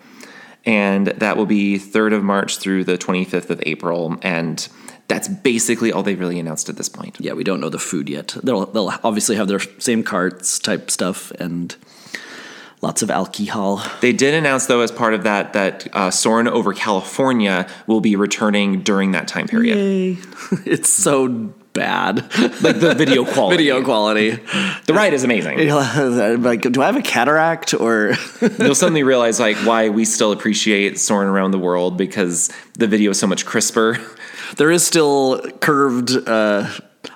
And 0.64 1.06
that 1.06 1.36
will 1.36 1.46
be 1.46 1.78
3rd 1.78 2.14
of 2.14 2.22
March 2.22 2.58
through 2.58 2.84
the 2.84 2.98
25th 2.98 3.50
of 3.50 3.62
April. 3.64 4.16
And 4.22 4.68
that's 5.08 5.28
basically 5.28 5.90
all 5.90 6.02
they've 6.02 6.18
really 6.18 6.38
announced 6.38 6.68
at 6.68 6.76
this 6.76 6.88
point. 6.88 7.16
yeah, 7.18 7.32
we 7.32 7.44
don't 7.44 7.60
know 7.60 7.70
the 7.70 7.78
food 7.78 8.08
yet. 8.08 8.36
They'll 8.42 8.66
they'll 8.66 8.92
obviously 9.02 9.36
have 9.36 9.48
their 9.48 9.60
same 9.78 10.02
carts 10.02 10.58
type 10.58 10.90
stuff 10.90 11.30
and 11.32 11.74
lots 12.82 13.02
of 13.02 13.10
alcohol. 13.10 13.82
They 14.00 14.12
did 14.12 14.34
announce, 14.34 14.66
though, 14.66 14.80
as 14.80 14.92
part 14.92 15.14
of 15.14 15.24
that, 15.24 15.52
that 15.52 15.88
uh, 15.92 16.10
Soarin' 16.10 16.48
over 16.48 16.72
California 16.72 17.68
will 17.86 18.00
be 18.00 18.16
returning 18.16 18.82
during 18.82 19.12
that 19.12 19.28
time 19.28 19.48
period. 19.48 19.76
Yay! 19.76 20.18
it's 20.66 20.90
so 20.90 21.52
bad. 21.78 22.16
Like 22.62 22.80
the 22.80 22.94
video 22.96 23.24
quality. 23.32 23.56
Video 23.56 23.82
quality. 23.84 24.30
The 24.86 24.94
ride 24.94 25.14
is 25.14 25.24
amazing. 25.24 25.68
like, 26.42 26.62
do 26.62 26.82
I 26.82 26.86
have 26.86 26.96
a 26.96 27.02
cataract 27.02 27.72
or? 27.74 28.14
You'll 28.58 28.74
suddenly 28.74 29.04
realize 29.04 29.38
like 29.38 29.56
why 29.58 29.88
we 29.88 30.04
still 30.04 30.32
appreciate 30.32 30.98
Soarin' 30.98 31.28
around 31.28 31.52
the 31.52 31.58
world 31.58 31.96
because 31.96 32.50
the 32.74 32.86
video 32.86 33.12
is 33.12 33.18
so 33.18 33.26
much 33.26 33.46
crisper. 33.46 33.98
there 34.56 34.70
is 34.70 34.86
still 34.86 35.40
curved 35.60 36.10
uh, 36.28 36.68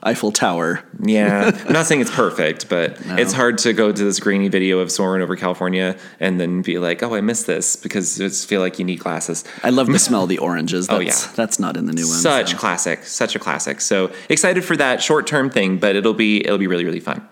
Eiffel 0.05 0.33
Tower. 0.33 0.83
Yeah, 1.03 1.51
I'm 1.67 1.73
not 1.73 1.87
saying 1.87 2.01
it's 2.01 2.11
perfect, 2.11 2.69
but 2.69 2.99
it's 3.07 3.33
hard 3.33 3.59
to 3.59 3.73
go 3.73 3.93
to 3.93 4.05
this 4.05 4.21
grainy 4.21 4.49
video 4.49 4.79
of 4.79 4.91
soaring 4.91 5.23
over 5.23 5.37
California 5.37 5.97
and 6.21 6.41
then 6.41 6.63
be 6.63 6.79
like, 6.79 7.03
"Oh, 7.03 7.15
I 7.15 7.21
missed 7.21 7.47
this," 7.47 7.77
because 7.77 8.21
I 8.21 8.25
just 8.25 8.49
feel 8.49 8.61
like 8.61 8.79
you 8.79 8.85
need 8.85 9.01
glasses. 9.01 9.45
I 9.63 9.71
love 9.71 9.89
the 9.89 9.99
smell 9.99 10.23
of 10.25 10.29
the 10.29 10.39
oranges. 10.39 10.89
Oh, 10.91 10.99
that's, 10.99 11.25
Oh, 11.27 11.29
yeah. 11.31 11.33
that's 11.37 11.59
not 11.59 11.77
in 11.77 11.87
the 11.87 11.93
new 11.93 12.07
one. 12.07 12.17
Such 12.17 12.53
so. 12.53 12.57
classic, 12.57 13.05
such 13.05 13.35
a 13.37 13.39
classic. 13.39 13.81
So 13.81 14.13
excited 14.29 14.65
for 14.65 14.77
that 14.77 15.03
short 15.03 15.27
term 15.27 15.51
thing, 15.51 15.79
but 15.79 15.97
it'll 15.97 16.15
be 16.15 16.45
it'll 16.45 16.59
be 16.59 16.67
really 16.69 16.85
really 16.85 17.01
fun. 17.01 17.27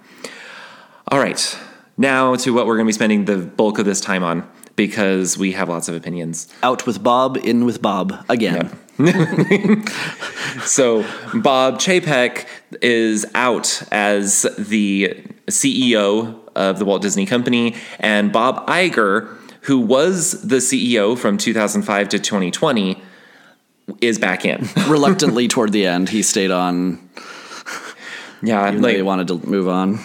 All 1.08 1.18
right, 1.18 1.58
now 1.98 2.34
to 2.36 2.52
what 2.52 2.66
we're 2.66 2.76
going 2.76 2.86
to 2.86 2.90
be 2.90 2.92
spending 2.94 3.24
the 3.24 3.38
bulk 3.38 3.78
of 3.78 3.84
this 3.84 4.00
time 4.00 4.22
on 4.22 4.48
because 4.76 5.36
we 5.36 5.52
have 5.52 5.68
lots 5.68 5.88
of 5.88 5.94
opinions. 5.94 6.48
Out 6.62 6.86
with 6.86 7.02
Bob, 7.02 7.36
in 7.36 7.64
with 7.64 7.82
Bob 7.82 8.24
again. 8.28 8.70
So 10.64 11.04
Bob 11.34 11.78
Chapek 11.78 12.46
is 12.82 13.26
out 13.34 13.82
as 13.90 14.42
the 14.58 15.22
CEO 15.46 16.40
of 16.54 16.78
the 16.78 16.84
Walt 16.84 17.02
Disney 17.02 17.26
Company, 17.26 17.76
and 17.98 18.32
Bob 18.32 18.66
Iger, 18.66 19.36
who 19.62 19.78
was 19.80 20.42
the 20.42 20.56
CEO 20.56 21.16
from 21.16 21.38
2005 21.38 22.08
to 22.10 22.18
2020, 22.18 23.02
is 24.00 24.18
back 24.18 24.44
in. 24.44 24.68
Reluctantly, 24.88 25.48
toward 25.48 25.72
the 25.72 25.86
end, 25.86 26.08
he 26.08 26.22
stayed 26.22 26.50
on. 26.50 27.08
yeah, 28.42 28.68
Even 28.68 28.82
like 28.82 28.96
he 28.96 29.02
wanted 29.02 29.28
to 29.28 29.46
move 29.46 29.68
on. 29.68 29.98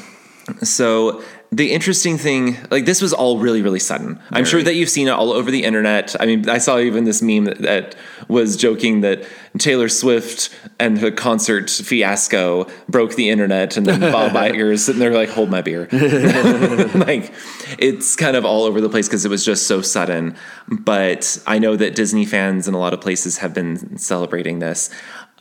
So 0.62 1.24
the 1.56 1.72
interesting 1.72 2.18
thing, 2.18 2.58
like 2.70 2.86
this 2.86 3.02
was 3.02 3.14
all 3.14 3.40
really, 3.40 3.62
really 3.62 3.80
sudden. 3.80 4.20
I'm 4.30 4.44
sure 4.44 4.62
that 4.62 4.76
you've 4.76 4.90
seen 4.90 5.08
it 5.08 5.12
all 5.12 5.32
over 5.32 5.50
the 5.50 5.64
internet. 5.64 6.14
I 6.20 6.26
mean, 6.26 6.50
I 6.50 6.58
saw 6.58 6.80
even 6.80 7.06
this 7.06 7.22
meme 7.22 7.46
that, 7.46 7.60
that 7.60 7.96
was 8.28 8.58
joking 8.58 9.00
that 9.02 9.26
Taylor 9.58 9.88
Swift 9.88 10.54
and 10.80 10.98
her 10.98 11.12
concert 11.12 11.70
fiasco 11.70 12.68
broke 12.90 13.16
the 13.16 13.30
internet, 13.30 13.78
and 13.78 13.86
then 13.86 14.02
Bob 14.02 14.32
Iger 14.34 14.74
is 14.74 14.86
sitting 14.86 15.00
there 15.00 15.14
like, 15.14 15.30
"Hold 15.30 15.50
my 15.50 15.62
beer." 15.62 15.88
like 15.92 17.34
it's 17.80 18.18
kind 18.18 18.36
of 18.36 18.44
all 18.44 18.66
over 18.66 18.82
the 18.82 18.90
place 18.90 19.08
because 19.08 19.24
it 19.24 19.30
was 19.30 19.46
just 19.46 19.66
so 19.66 19.82
sudden. 19.82 20.36
But 20.68 21.42
I 21.48 21.60
know 21.60 21.78
that 21.78 21.96
Disney 21.96 22.26
fans 22.26 22.68
in 22.68 22.74
a 22.74 22.80
lot 22.80 22.94
of 22.94 23.00
places 23.00 23.38
have 23.38 23.54
been 23.54 23.98
celebrating 23.98 24.60
this. 24.60 24.90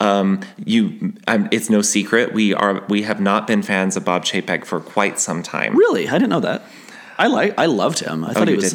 Um, 0.01 0.41
you, 0.65 1.15
um, 1.29 1.49
it's 1.53 1.71
no 1.71 1.81
secret 1.81 2.33
we 2.33 2.53
are 2.53 2.85
we 2.89 3.03
have 3.03 3.21
not 3.21 3.47
been 3.47 3.63
fans 3.63 3.97
of 3.97 4.05
Bob 4.05 4.25
Chapek 4.25 4.65
for 4.65 4.81
quite 4.81 5.19
some 5.21 5.43
time. 5.43 5.77
Really, 5.77 6.09
I 6.09 6.13
didn't 6.15 6.31
know 6.31 6.41
that. 6.41 6.63
I 7.17 7.29
like. 7.29 7.55
I 7.57 7.67
loved 7.67 8.01
him. 8.01 8.25
I 8.25 8.33
thought 8.33 8.49
he 8.49 8.57
was. 8.57 8.73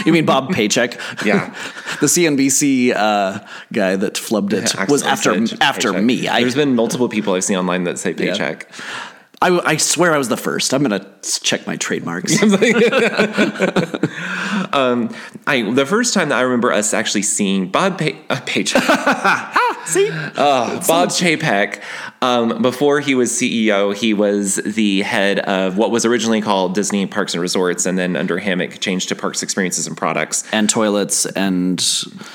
you 0.06 0.12
mean 0.14 0.24
Bob 0.24 0.50
Paycheck? 0.50 0.94
Yeah. 1.24 1.48
the 2.00 2.06
CNBC 2.06 2.94
uh, 2.96 3.40
guy 3.70 3.96
that 3.96 4.14
flubbed 4.14 4.54
it 4.54 4.74
was 4.90 5.02
after 5.02 5.34
after 5.60 5.90
paycheck. 5.92 6.04
me. 6.04 6.26
I, 6.28 6.40
There's 6.40 6.54
been 6.54 6.74
multiple 6.74 7.10
people 7.10 7.34
I've 7.34 7.44
seen 7.44 7.58
online 7.58 7.84
that 7.84 7.98
say 7.98 8.10
Yeah. 8.12 8.32
paycheck. 8.32 8.66
I 9.42 9.72
I 9.72 9.76
swear 9.76 10.14
I 10.14 10.18
was 10.18 10.28
the 10.28 10.36
first. 10.36 10.72
I'm 10.72 10.82
gonna 10.82 11.04
check 11.22 11.66
my 11.66 11.76
trademarks. 11.76 12.40
um, 14.72 15.14
I 15.46 15.62
the 15.70 15.84
first 15.86 16.14
time 16.14 16.28
that 16.30 16.38
I 16.38 16.42
remember 16.42 16.72
us 16.72 16.94
actually 16.94 17.22
seeing 17.22 17.68
Bob 17.68 17.98
Pay, 17.98 18.18
uh, 18.30 18.40
Paycheck, 18.46 18.82
See, 19.86 20.08
Bob 20.08 21.08
Chapek, 21.08 21.82
um, 22.20 22.62
before 22.62 23.00
he 23.00 23.14
was 23.14 23.32
CEO, 23.32 23.94
he 23.94 24.14
was 24.14 24.56
the 24.56 25.02
head 25.02 25.40
of 25.40 25.76
what 25.76 25.90
was 25.90 26.04
originally 26.04 26.40
called 26.40 26.74
Disney 26.74 27.06
Parks 27.06 27.34
and 27.34 27.40
Resorts, 27.40 27.84
and 27.86 27.98
then 27.98 28.16
under 28.16 28.38
him 28.38 28.60
it 28.60 28.80
changed 28.80 29.08
to 29.08 29.16
Parks 29.16 29.42
Experiences 29.42 29.86
and 29.86 29.96
Products, 29.96 30.44
and 30.52 30.68
toilets 30.70 31.26
and 31.26 31.84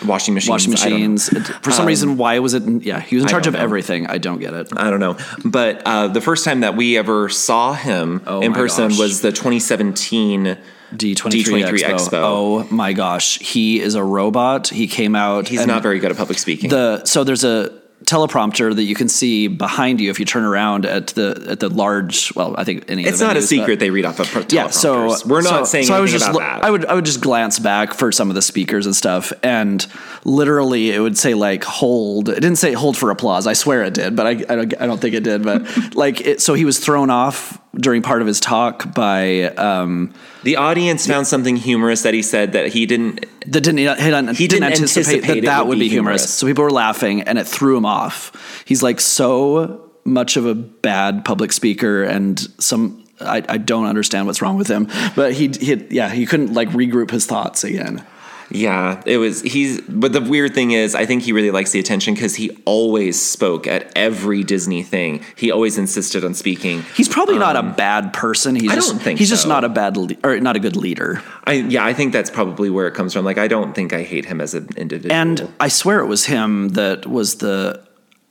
washing 0.05 0.33
machines. 0.33 0.67
washing 0.67 0.73
I 0.73 0.89
don't 0.89 1.01
know. 1.01 1.07
machines. 1.13 1.29
For 1.61 1.71
some 1.71 1.85
reason, 1.85 2.17
why 2.17 2.39
was 2.39 2.53
it? 2.53 2.63
Yeah, 2.83 2.99
he 2.99 3.15
was 3.15 3.23
in 3.23 3.29
charge 3.29 3.47
of 3.47 3.53
know. 3.53 3.59
everything. 3.59 4.07
I 4.07 4.17
don't 4.17 4.39
get 4.39 4.53
it. 4.53 4.69
I 4.75 4.89
don't 4.89 4.99
know, 4.99 5.17
but 5.45 5.81
uh, 5.85 6.07
the 6.07 6.21
first 6.21 6.43
time 6.45 6.61
that 6.61 6.75
we 6.75 6.97
ever 6.97 7.29
saw 7.29 7.73
him 7.73 8.21
Oh 8.27 8.41
in 8.41 8.53
person 8.53 8.89
gosh. 8.89 8.99
was 8.99 9.21
the 9.21 9.31
2017. 9.31 10.57
D23, 10.93 11.15
D23 11.15 11.63
Expo. 11.79 11.89
Expo. 11.97 12.11
Oh 12.13 12.67
my 12.71 12.93
gosh, 12.93 13.39
he 13.39 13.79
is 13.81 13.95
a 13.95 14.03
robot. 14.03 14.67
He 14.69 14.87
came 14.87 15.15
out. 15.15 15.47
He's 15.47 15.65
not 15.65 15.83
very 15.83 15.99
good 15.99 16.11
at 16.11 16.17
public 16.17 16.37
speaking. 16.39 16.69
the 16.69 17.03
so 17.05 17.23
there's 17.23 17.43
a 17.43 17.77
teleprompter 18.05 18.73
that 18.75 18.83
you 18.83 18.93
can 18.93 19.09
see 19.09 19.47
behind 19.47 19.99
you 19.99 20.09
if 20.11 20.19
you 20.19 20.25
turn 20.25 20.43
around 20.43 20.85
at 20.85 21.07
the 21.07 21.45
at 21.49 21.59
the 21.59 21.67
large. 21.67 22.31
Well, 22.35 22.55
I 22.57 22.63
think 22.63 22.85
any. 22.89 23.03
of 23.03 23.09
it's 23.09 23.19
not 23.19 23.35
a 23.35 23.39
venues, 23.39 23.41
but- 23.41 23.47
secret 23.47 23.79
they 23.79 23.89
read 23.89 24.05
off 24.05 24.19
of 24.19 24.27
pro- 24.27 24.45
Yeah, 24.49 24.69
so 24.69 25.15
we're 25.25 25.41
not 25.41 25.65
so- 25.67 25.71
saying 25.71 25.85
so 25.87 25.95
I 25.95 25.99
was 25.99 26.11
just. 26.11 26.25
I 26.29 26.69
would 26.69 26.85
I 26.85 26.93
would 26.93 27.05
just 27.05 27.21
glance 27.21 27.59
back 27.59 27.93
for 27.93 28.11
some 28.11 28.29
of 28.29 28.35
the 28.35 28.41
speakers 28.41 28.85
and 28.85 28.95
stuff, 28.95 29.33
and 29.43 29.85
literally 30.23 30.91
it 30.91 30.99
would 30.99 31.17
say 31.17 31.33
like 31.33 31.63
hold. 31.63 32.29
It 32.29 32.35
didn't 32.35 32.57
say 32.57 32.73
hold 32.73 32.95
for 32.97 33.09
applause. 33.09 33.47
I 33.47 33.53
swear 33.53 33.83
it 33.83 33.93
did, 33.95 34.15
but 34.15 34.27
I 34.27 34.29
I 34.29 34.55
don't, 34.55 34.81
I 34.81 34.85
don't 34.85 35.01
think 35.01 35.15
it 35.15 35.23
did. 35.23 35.43
But 35.43 35.95
like 35.95 36.21
it, 36.21 36.39
so 36.41 36.53
he 36.53 36.65
was 36.65 36.79
thrown 36.79 37.09
off 37.09 37.59
during 37.79 38.01
part 38.01 38.21
of 38.21 38.27
his 38.27 38.39
talk 38.39 38.93
by 38.93 39.43
um, 39.43 40.13
The 40.43 40.55
audience 40.57 41.05
found 41.07 41.27
something 41.27 41.55
humorous 41.55 42.01
that 42.03 42.13
he 42.13 42.21
said 42.21 42.53
that 42.53 42.67
he 42.69 42.85
didn't. 42.85 43.25
that 43.45 43.61
didn't 43.61 43.77
he 43.77 43.85
didn't, 43.85 44.35
He 44.35 44.47
didn't 44.47 44.63
anticipate, 44.63 45.15
anticipate 45.15 45.41
that 45.41 45.45
that 45.45 45.67
would 45.67 45.79
be 45.79 45.87
humorous. 45.87 46.21
humorous. 46.21 46.33
So 46.33 46.47
people 46.47 46.63
were 46.63 46.71
laughing, 46.71 47.21
and 47.21 47.37
it 47.37 47.47
threw 47.47 47.77
him 47.77 47.85
off. 47.85 48.63
He's 48.65 48.81
like 48.83 48.99
so 48.99 49.91
much 50.05 50.37
of 50.37 50.45
a 50.45 50.55
bad 50.55 51.25
public 51.25 51.51
speaker, 51.51 52.03
and 52.03 52.39
some 52.59 53.03
I, 53.19 53.43
I 53.47 53.57
don't 53.57 53.85
understand 53.85 54.27
what's 54.27 54.41
wrong 54.41 54.57
with 54.57 54.67
him. 54.67 54.87
But 55.15 55.33
he, 55.33 55.47
he 55.49 55.85
yeah 55.89 56.09
he 56.09 56.25
couldn't 56.25 56.53
like 56.53 56.69
regroup 56.69 57.11
his 57.11 57.25
thoughts 57.25 57.63
again. 57.63 58.05
Yeah, 58.49 59.01
it 59.05 59.17
was. 59.17 59.41
He's. 59.41 59.81
But 59.81 60.13
the 60.13 60.21
weird 60.21 60.53
thing 60.53 60.71
is, 60.71 60.95
I 60.95 61.05
think 61.05 61.23
he 61.23 61.31
really 61.33 61.51
likes 61.51 61.71
the 61.71 61.79
attention 61.79 62.13
because 62.13 62.35
he 62.35 62.51
always 62.65 63.19
spoke 63.21 63.67
at 63.67 63.91
every 63.95 64.43
Disney 64.43 64.83
thing. 64.83 65.23
He 65.35 65.51
always 65.51 65.77
insisted 65.77 66.23
on 66.23 66.33
speaking. 66.33 66.83
He's 66.95 67.09
probably 67.09 67.37
not 67.37 67.55
a 67.55 67.63
bad 67.63 68.13
person. 68.13 68.55
He's 68.55 68.65
Um, 68.65 68.71
I 68.71 68.75
just, 68.75 68.89
don't 68.89 68.99
think 68.99 69.19
he's 69.19 69.29
just 69.29 69.47
not 69.47 69.63
a 69.63 69.69
bad 69.69 69.97
le- 69.97 70.15
or 70.23 70.39
not 70.39 70.55
a 70.55 70.59
good 70.59 70.75
leader. 70.75 71.21
I 71.45 71.53
yeah, 71.53 71.85
I 71.85 71.93
think 71.93 72.13
that's 72.13 72.29
probably 72.29 72.69
where 72.69 72.87
it 72.87 72.93
comes 72.93 73.13
from. 73.13 73.25
Like, 73.25 73.37
I 73.37 73.47
don't 73.47 73.73
think 73.75 73.93
I 73.93 74.03
hate 74.03 74.25
him 74.25 74.39
as 74.39 74.53
an 74.53 74.69
individual. 74.77 75.13
And 75.13 75.51
I 75.59 75.67
swear 75.67 75.99
it 75.99 76.07
was 76.07 76.25
him 76.25 76.69
that 76.69 77.05
was 77.05 77.35
the 77.35 77.85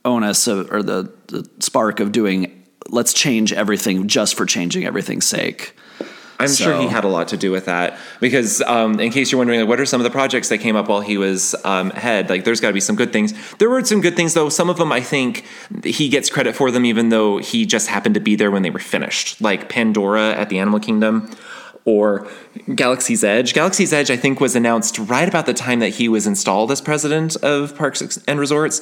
onus 0.05 0.47
of, 0.47 0.73
or 0.73 0.83
the, 0.83 1.13
the 1.27 1.49
spark 1.61 2.01
of 2.01 2.13
doing. 2.13 2.65
Let's 2.89 3.13
change 3.13 3.53
everything 3.53 4.07
just 4.09 4.37
for 4.37 4.47
changing 4.47 4.85
everything's 4.85 5.27
sake. 5.27 5.77
I'm 6.39 6.53
sure 6.53 6.79
he 6.81 6.87
had 6.87 7.05
a 7.05 7.09
lot 7.09 7.29
to 7.29 7.37
do 7.37 7.51
with 7.51 7.67
that 7.67 7.99
because, 8.21 8.61
um, 8.63 9.01
in 9.01 9.11
case 9.11 9.33
you're 9.33 9.39
wondering, 9.39 9.61
like, 9.61 9.69
what 9.69 9.81
are 9.81 9.87
some 9.87 10.01
of 10.01 10.05
the 10.05 10.11
projects 10.11 10.49
that 10.51 10.59
came 10.59 10.77
up 10.77 10.89
while 10.89 11.01
he 11.01 11.17
was 11.19 11.55
um, 11.65 11.91
head? 11.91 12.29
Like, 12.29 12.45
there's 12.45 12.61
got 12.61 12.69
to 12.69 12.75
be 12.75 12.81
some 12.81 12.97
good 12.97 13.13
things. 13.13 13.33
There 13.57 13.71
were 13.71 13.85
some 13.85 14.01
good 14.01 14.17
things, 14.17 14.35
though. 14.35 14.49
Some 14.49 14.69
of 14.69 14.77
them, 14.77 14.93
I 14.93 15.01
think, 15.01 15.45
he 15.85 16.09
gets 16.09 16.29
credit 16.29 16.55
for 16.55 16.71
them, 16.71 16.85
even 16.85 17.09
though 17.09 17.39
he 17.39 17.67
just 17.67 17.89
happened 17.89 18.15
to 18.15 18.21
be 18.21 18.37
there 18.37 18.51
when 18.51 18.63
they 18.63 18.71
were 18.71 18.79
finished, 18.79 19.41
like 19.41 19.69
Pandora 19.69 20.33
at 20.33 20.49
the 20.49 20.59
Animal 20.59 20.81
Kingdom. 20.81 21.31
Or 21.87 22.29
Galaxy's 22.75 23.23
Edge. 23.23 23.55
Galaxy's 23.55 23.93
Edge, 23.93 24.11
I 24.11 24.17
think, 24.17 24.41
was 24.41 24.57
announced 24.57 24.99
right 24.99 25.29
about 25.29 25.47
the 25.47 25.55
time 25.55 25.79
that 25.79 25.91
he 25.91 26.09
was 26.09 26.27
installed 26.27 26.73
as 26.73 26.81
president 26.81 27.37
of 27.37 27.77
Parks 27.77 28.19
and 28.27 28.41
Resorts. 28.41 28.81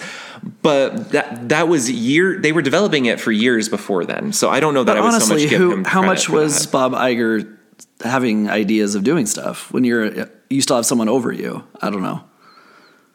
But 0.62 1.11
that 1.11 1.50
that 1.50 1.68
was 1.68 1.90
year. 1.90 2.40
They 2.40 2.50
were 2.50 2.62
developing 2.62 3.04
it 3.04 3.20
for 3.20 3.30
years 3.30 3.68
before 3.68 4.06
then. 4.06 4.32
So 4.32 4.49
I 4.49 4.58
don't 4.58 4.73
know 4.73 4.84
that 4.84 4.94
But 4.94 4.99
I 4.99 5.00
would 5.02 5.11
so 5.11 5.14
honestly, 5.16 5.42
much 5.42 5.50
give 5.50 5.61
who, 5.61 5.73
him 5.73 5.84
how 5.84 6.02
much 6.02 6.30
was 6.30 6.62
that. 6.62 6.73
Bob 6.73 6.92
Iger 6.92 7.58
having 8.02 8.49
ideas 8.49 8.94
of 8.94 9.04
doing 9.04 9.26
stuff 9.26 9.73
when 9.73 9.84
you're 9.84 10.28
you 10.50 10.61
still 10.61 10.76
have 10.76 10.87
someone 10.87 11.08
over 11.08 11.32
you? 11.32 11.64
I 11.80 11.90
don't 11.90 12.02
know. 12.02 12.25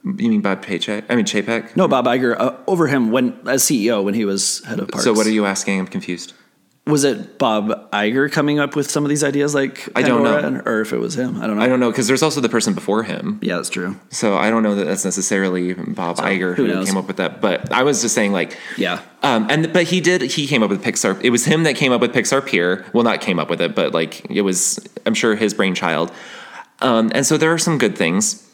You 0.03 0.29
mean 0.29 0.41
Bob 0.41 0.61
Paycheck? 0.61 1.05
I 1.09 1.15
mean 1.15 1.25
Chapek. 1.25 1.75
No, 1.75 1.87
Bob 1.87 2.05
Iger 2.05 2.39
uh, 2.39 2.55
over 2.67 2.87
him 2.87 3.11
when 3.11 3.39
as 3.47 3.63
CEO 3.63 4.03
when 4.03 4.13
he 4.13 4.25
was 4.25 4.63
head 4.65 4.79
of 4.79 4.89
parks. 4.89 5.03
So 5.03 5.13
what 5.13 5.27
are 5.27 5.31
you 5.31 5.45
asking? 5.45 5.79
I'm 5.79 5.87
confused. 5.87 6.33
Was 6.89 7.03
it 7.03 7.37
Bob 7.37 7.91
Iger 7.91 8.31
coming 8.31 8.59
up 8.59 8.75
with 8.75 8.89
some 8.89 9.03
of 9.03 9.09
these 9.09 9.23
ideas, 9.23 9.53
like 9.53 9.87
I 9.95 10.01
don't 10.01 10.23
know. 10.23 10.61
Or 10.65 10.81
if 10.81 10.91
it 10.91 10.97
was 10.97 11.15
him? 11.15 11.41
I 11.41 11.47
don't 11.47 11.57
know. 11.57 11.63
I 11.63 11.67
don't 11.67 11.79
know 11.79 11.91
because 11.91 12.07
there's 12.07 12.23
also 12.23 12.41
the 12.41 12.49
person 12.49 12.73
before 12.73 13.03
him. 13.03 13.39
Yeah, 13.41 13.57
that's 13.57 13.69
true. 13.69 13.95
So 14.09 14.37
I 14.37 14.49
don't 14.49 14.63
know 14.63 14.75
that 14.75 14.85
that's 14.85 15.05
necessarily 15.05 15.73
Bob 15.73 16.17
Iger 16.17 16.55
who 16.55 16.65
who, 16.65 16.85
came 16.85 16.97
up 16.97 17.07
with 17.07 17.17
that. 17.17 17.41
But 17.41 17.71
I 17.71 17.83
was 17.83 18.01
just 18.01 18.15
saying 18.15 18.31
like 18.31 18.57
Yeah. 18.77 19.01
Um, 19.21 19.47
and 19.49 19.71
but 19.71 19.83
he 19.83 20.01
did. 20.01 20.21
He 20.21 20.47
came 20.47 20.63
up 20.63 20.69
with 20.69 20.83
Pixar. 20.83 21.21
It 21.23 21.29
was 21.29 21.45
him 21.45 21.63
that 21.63 21.75
came 21.75 21.91
up 21.91 22.01
with 22.01 22.13
Pixar 22.13 22.45
Pier. 22.45 22.85
Well, 22.93 23.03
not 23.03 23.21
came 23.21 23.39
up 23.39 23.49
with 23.49 23.61
it, 23.61 23.75
but 23.75 23.93
like 23.93 24.29
it 24.29 24.41
was. 24.41 24.79
I'm 25.05 25.13
sure 25.13 25.35
his 25.35 25.53
brainchild. 25.53 26.11
Um, 26.81 27.11
and 27.13 27.25
so 27.25 27.37
there 27.37 27.53
are 27.53 27.57
some 27.57 27.77
good 27.77 27.97
things. 27.97 28.45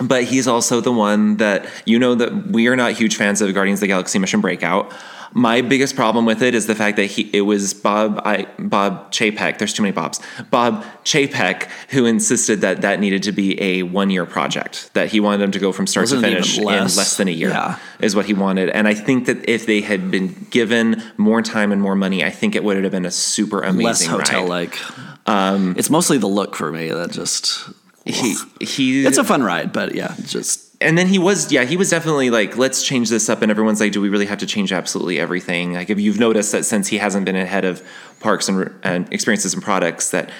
But 0.00 0.24
he's 0.24 0.48
also 0.48 0.80
the 0.80 0.90
one 0.92 1.36
that 1.36 1.66
you 1.84 1.98
know 1.98 2.14
that 2.16 2.48
we 2.48 2.66
are 2.66 2.76
not 2.76 2.92
huge 2.92 3.16
fans 3.16 3.40
of 3.40 3.52
Guardians 3.54 3.78
of 3.78 3.82
the 3.82 3.86
Galaxy 3.88 4.18
Mission 4.18 4.40
Breakout. 4.40 4.92
My 5.34 5.62
biggest 5.62 5.96
problem 5.96 6.26
with 6.26 6.42
it 6.42 6.54
is 6.54 6.66
the 6.66 6.74
fact 6.74 6.96
that 6.96 7.06
he 7.06 7.30
it 7.32 7.42
was 7.42 7.72
Bob 7.74 8.20
I, 8.24 8.46
Bob 8.58 9.10
Chapek. 9.12 9.58
There's 9.58 9.72
too 9.72 9.82
many 9.82 9.92
Bobs. 9.92 10.20
Bob 10.50 10.84
Chapek 11.04 11.68
who 11.90 12.04
insisted 12.06 12.60
that 12.60 12.82
that 12.82 13.00
needed 13.00 13.22
to 13.24 13.32
be 13.32 13.60
a 13.60 13.82
one 13.82 14.10
year 14.10 14.26
project. 14.26 14.92
That 14.94 15.08
he 15.08 15.20
wanted 15.20 15.38
them 15.38 15.50
to 15.52 15.58
go 15.58 15.72
from 15.72 15.86
start 15.86 16.04
Wasn't 16.04 16.22
to 16.22 16.28
finish 16.28 16.58
in 16.58 16.64
less? 16.64 16.96
less 16.96 17.16
than 17.16 17.28
a 17.28 17.32
year 17.32 17.48
Yeah. 17.50 17.78
is 18.00 18.14
what 18.14 18.26
he 18.26 18.34
wanted. 18.34 18.68
And 18.70 18.86
I 18.86 18.94
think 18.94 19.26
that 19.26 19.48
if 19.48 19.64
they 19.66 19.80
had 19.80 20.10
been 20.10 20.46
given 20.50 21.02
more 21.16 21.40
time 21.42 21.72
and 21.72 21.80
more 21.80 21.94
money, 21.96 22.22
I 22.24 22.30
think 22.30 22.54
it 22.54 22.62
would 22.64 22.82
have 22.82 22.92
been 22.92 23.06
a 23.06 23.10
super 23.10 23.60
amazing 23.62 23.84
Less 23.86 24.06
hotel 24.06 24.46
like. 24.46 24.78
Um, 25.26 25.74
it's 25.78 25.88
mostly 25.90 26.18
the 26.18 26.26
look 26.26 26.56
for 26.56 26.70
me 26.72 26.88
that 26.90 27.10
just. 27.12 27.68
He, 28.04 28.34
he 28.60 29.06
It's 29.06 29.18
a 29.18 29.22
fun 29.24 29.44
ride, 29.44 29.72
but 29.72 29.94
yeah, 29.94 30.14
just 30.26 30.71
and 30.82 30.98
then 30.98 31.06
he 31.06 31.18
was 31.18 31.50
yeah 31.50 31.64
he 31.64 31.76
was 31.76 31.90
definitely 31.90 32.30
like 32.30 32.56
let's 32.56 32.82
change 32.82 33.08
this 33.08 33.28
up. 33.28 33.42
And 33.42 33.50
everyone's 33.50 33.80
like 33.80 33.92
do 33.92 34.00
we 34.00 34.08
really 34.08 34.26
have 34.26 34.38
to 34.38 34.46
change 34.46 34.72
absolutely 34.72 35.18
everything? 35.18 35.74
Like 35.74 35.90
if 35.90 35.98
you've 35.98 36.18
noticed 36.18 36.52
that 36.52 36.64
since 36.64 36.88
he 36.88 36.98
hasn't 36.98 37.24
been 37.24 37.36
ahead 37.36 37.64
of 37.64 37.86
parks 38.20 38.48
and, 38.48 38.72
and 38.82 39.12
experiences 39.12 39.54
and 39.54 39.62
products 39.62 40.10
that 40.10 40.30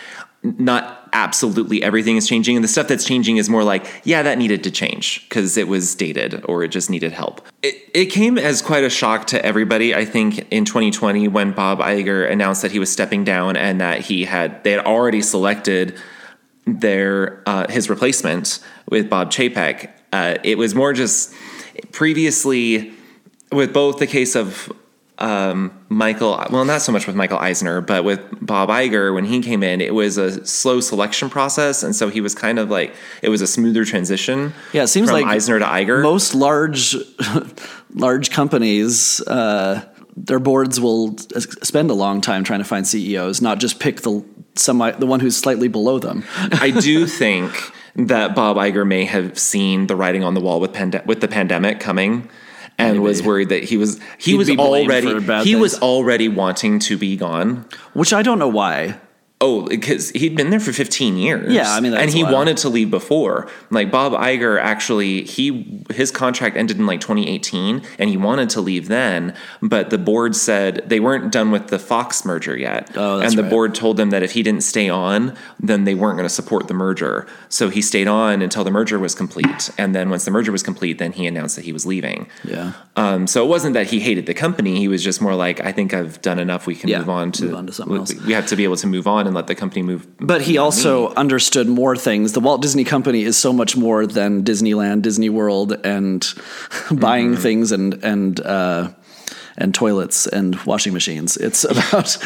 not 0.42 1.08
absolutely 1.12 1.84
everything 1.84 2.16
is 2.16 2.26
changing. 2.26 2.56
And 2.56 2.64
the 2.64 2.68
stuff 2.68 2.88
that's 2.88 3.04
changing 3.04 3.36
is 3.36 3.48
more 3.48 3.64
like 3.64 3.86
yeah 4.04 4.22
that 4.22 4.38
needed 4.38 4.64
to 4.64 4.70
change 4.70 5.28
because 5.28 5.56
it 5.56 5.68
was 5.68 5.94
dated 5.94 6.44
or 6.46 6.64
it 6.64 6.68
just 6.68 6.90
needed 6.90 7.12
help. 7.12 7.46
It, 7.62 7.76
it 7.94 8.06
came 8.06 8.38
as 8.38 8.60
quite 8.60 8.84
a 8.84 8.90
shock 8.90 9.26
to 9.28 9.44
everybody 9.44 9.94
i 9.94 10.04
think 10.04 10.46
in 10.50 10.64
2020 10.64 11.28
when 11.28 11.52
bob 11.52 11.78
Iger 11.78 12.28
announced 12.28 12.62
that 12.62 12.72
he 12.72 12.78
was 12.78 12.90
stepping 12.90 13.22
down 13.22 13.56
and 13.56 13.80
that 13.80 14.00
he 14.00 14.24
had 14.24 14.64
they 14.64 14.72
had 14.72 14.84
already 14.84 15.20
selected 15.20 15.98
their 16.66 17.42
uh, 17.46 17.68
his 17.68 17.90
replacement 17.90 18.60
with 18.88 19.10
Bob 19.10 19.30
Chapek. 19.30 19.90
Uh, 20.12 20.36
it 20.42 20.58
was 20.58 20.74
more 20.74 20.92
just 20.92 21.34
previously 21.90 22.92
with 23.50 23.72
both 23.72 23.98
the 23.98 24.06
case 24.06 24.34
of 24.34 24.72
um, 25.18 25.72
Michael, 25.88 26.44
well, 26.50 26.64
not 26.64 26.82
so 26.82 26.90
much 26.90 27.06
with 27.06 27.14
Michael 27.14 27.38
Eisner, 27.38 27.80
but 27.80 28.02
with 28.02 28.20
Bob 28.44 28.70
Iger, 28.70 29.14
when 29.14 29.24
he 29.24 29.40
came 29.40 29.62
in, 29.62 29.80
it 29.80 29.94
was 29.94 30.18
a 30.18 30.44
slow 30.44 30.80
selection 30.80 31.30
process. 31.30 31.82
And 31.82 31.94
so 31.94 32.08
he 32.08 32.20
was 32.20 32.34
kind 32.34 32.58
of 32.58 32.70
like, 32.70 32.94
it 33.22 33.28
was 33.28 33.40
a 33.40 33.46
smoother 33.46 33.84
transition. 33.84 34.52
Yeah, 34.72 34.82
it 34.82 34.88
seems 34.88 35.12
like 35.12 35.24
Eisner 35.24 35.60
to 35.60 35.64
Iger. 35.64 36.02
Most 36.02 36.34
large, 36.34 36.96
large 37.94 38.30
companies, 38.30 39.20
uh, 39.28 39.86
their 40.16 40.40
boards 40.40 40.80
will 40.80 41.16
spend 41.18 41.90
a 41.90 41.94
long 41.94 42.20
time 42.20 42.42
trying 42.42 42.60
to 42.60 42.64
find 42.64 42.86
CEOs, 42.86 43.40
not 43.40 43.60
just 43.60 43.78
pick 43.78 44.00
the 44.00 44.24
semi, 44.56 44.90
the 44.90 45.06
one 45.06 45.20
who's 45.20 45.36
slightly 45.36 45.68
below 45.68 45.98
them. 45.98 46.24
I 46.36 46.70
do 46.70 47.06
think 47.22 47.52
that 47.96 48.34
Bob 48.34 48.56
Iger 48.56 48.86
may 48.86 49.04
have 49.04 49.38
seen 49.38 49.86
the 49.86 49.96
writing 49.96 50.24
on 50.24 50.34
the 50.34 50.40
wall 50.40 50.60
with 50.60 50.72
pande- 50.72 51.04
with 51.06 51.20
the 51.20 51.28
pandemic 51.28 51.80
coming 51.80 52.28
and 52.78 52.94
Maybe. 52.94 52.98
was 53.00 53.22
worried 53.22 53.50
that 53.50 53.64
he 53.64 53.76
was 53.76 54.00
he 54.18 54.32
He'd 54.32 54.38
was 54.38 54.48
be 54.48 54.56
blamed 54.56 54.90
for 54.90 55.10
already 55.10 55.44
he 55.48 55.56
was 55.56 55.78
already 55.80 56.28
wanting 56.28 56.78
to 56.80 56.96
be 56.96 57.16
gone. 57.16 57.66
Which 57.92 58.12
I 58.12 58.22
don't 58.22 58.38
know 58.38 58.48
why. 58.48 58.98
Oh, 59.44 59.66
because 59.66 60.10
he'd 60.10 60.36
been 60.36 60.50
there 60.50 60.60
for 60.60 60.72
15 60.72 61.16
years. 61.16 61.52
Yeah, 61.52 61.72
I 61.74 61.80
mean, 61.80 61.90
that's 61.90 62.04
and 62.04 62.12
he 62.12 62.20
a 62.20 62.24
while. 62.24 62.34
wanted 62.34 62.56
to 62.58 62.68
leave 62.68 62.90
before. 62.92 63.48
Like 63.70 63.90
Bob 63.90 64.12
Iger, 64.12 64.56
actually, 64.60 65.24
he 65.24 65.82
his 65.92 66.12
contract 66.12 66.56
ended 66.56 66.78
in 66.78 66.86
like 66.86 67.00
2018, 67.00 67.82
and 67.98 68.08
he 68.08 68.16
wanted 68.16 68.48
to 68.50 68.60
leave 68.60 68.86
then. 68.86 69.34
But 69.60 69.90
the 69.90 69.98
board 69.98 70.36
said 70.36 70.84
they 70.88 71.00
weren't 71.00 71.32
done 71.32 71.50
with 71.50 71.66
the 71.68 71.78
Fox 71.80 72.24
merger 72.24 72.56
yet, 72.56 72.92
Oh, 72.96 73.18
and 73.20 73.36
the 73.36 73.42
right. 73.42 73.50
board 73.50 73.74
told 73.74 73.98
him 73.98 74.10
that 74.10 74.22
if 74.22 74.30
he 74.30 74.44
didn't 74.44 74.62
stay 74.62 74.88
on, 74.88 75.36
then 75.58 75.82
they 75.84 75.96
weren't 75.96 76.16
going 76.16 76.28
to 76.28 76.34
support 76.34 76.68
the 76.68 76.74
merger. 76.74 77.26
So 77.48 77.68
he 77.68 77.82
stayed 77.82 78.06
on 78.06 78.42
until 78.42 78.62
the 78.62 78.70
merger 78.70 78.98
was 79.00 79.14
complete, 79.16 79.70
and 79.76 79.92
then 79.92 80.08
once 80.08 80.24
the 80.24 80.30
merger 80.30 80.52
was 80.52 80.62
complete, 80.62 80.98
then 80.98 81.10
he 81.10 81.26
announced 81.26 81.56
that 81.56 81.64
he 81.64 81.72
was 81.72 81.84
leaving. 81.84 82.28
Yeah. 82.44 82.74
Um, 82.94 83.26
so 83.26 83.44
it 83.44 83.48
wasn't 83.48 83.74
that 83.74 83.88
he 83.88 83.98
hated 83.98 84.26
the 84.26 84.34
company. 84.34 84.78
He 84.78 84.86
was 84.86 85.02
just 85.02 85.20
more 85.20 85.34
like, 85.34 85.60
I 85.64 85.72
think 85.72 85.92
I've 85.94 86.22
done 86.22 86.38
enough. 86.38 86.68
We 86.68 86.76
can 86.76 86.90
Yeah, 86.90 86.98
move 87.00 87.08
on 87.10 87.32
to 87.32 87.44
move 87.46 87.54
on 87.54 87.66
to 87.66 87.72
something 87.72 87.92
we- 87.92 87.98
else. 87.98 88.14
We 88.26 88.32
have 88.34 88.46
to 88.46 88.54
be 88.56 88.62
able 88.64 88.76
to 88.76 88.86
move 88.86 89.06
on 89.08 89.31
and 89.32 89.36
let 89.36 89.46
the 89.46 89.54
company 89.54 89.82
move 89.82 90.06
But 90.18 90.42
he 90.42 90.58
also 90.58 91.08
understood 91.14 91.66
more 91.68 91.96
things. 91.96 92.32
The 92.32 92.40
Walt 92.40 92.60
Disney 92.62 92.84
Company 92.84 93.22
is 93.22 93.36
so 93.36 93.52
much 93.52 93.76
more 93.76 94.06
than 94.06 94.44
Disneyland, 94.44 95.02
Disney 95.02 95.30
World, 95.30 95.72
and 95.84 96.22
buying 96.92 97.36
things 97.36 97.72
and 97.72 97.94
and 98.04 98.40
uh, 98.40 98.90
and 99.56 99.74
toilets 99.74 100.26
and 100.26 100.56
washing 100.64 100.92
machines. 100.92 101.36
It's 101.36 101.64
about 101.74 102.18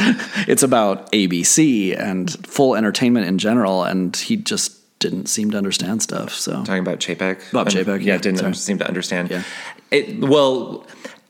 it's 0.48 0.62
about 0.62 1.10
ABC 1.12 1.98
and 1.98 2.30
full 2.46 2.74
entertainment 2.76 3.26
in 3.26 3.38
general. 3.38 3.84
And 3.84 4.16
he 4.16 4.36
just 4.36 4.72
didn't 4.98 5.26
seem 5.26 5.50
to 5.52 5.58
understand 5.58 6.02
stuff. 6.02 6.32
So 6.34 6.52
talking 6.64 6.78
about 6.78 6.98
Chapek. 7.00 7.52
Bob 7.52 7.68
Um, 7.68 7.72
Chapek, 7.74 8.00
yeah, 8.00 8.14
yeah, 8.14 8.18
didn't 8.18 8.38
sorry. 8.38 8.54
seem 8.54 8.78
to 8.78 8.86
understand. 8.88 9.30
Yeah. 9.30 9.42
It 9.90 10.18
well, 10.20 10.84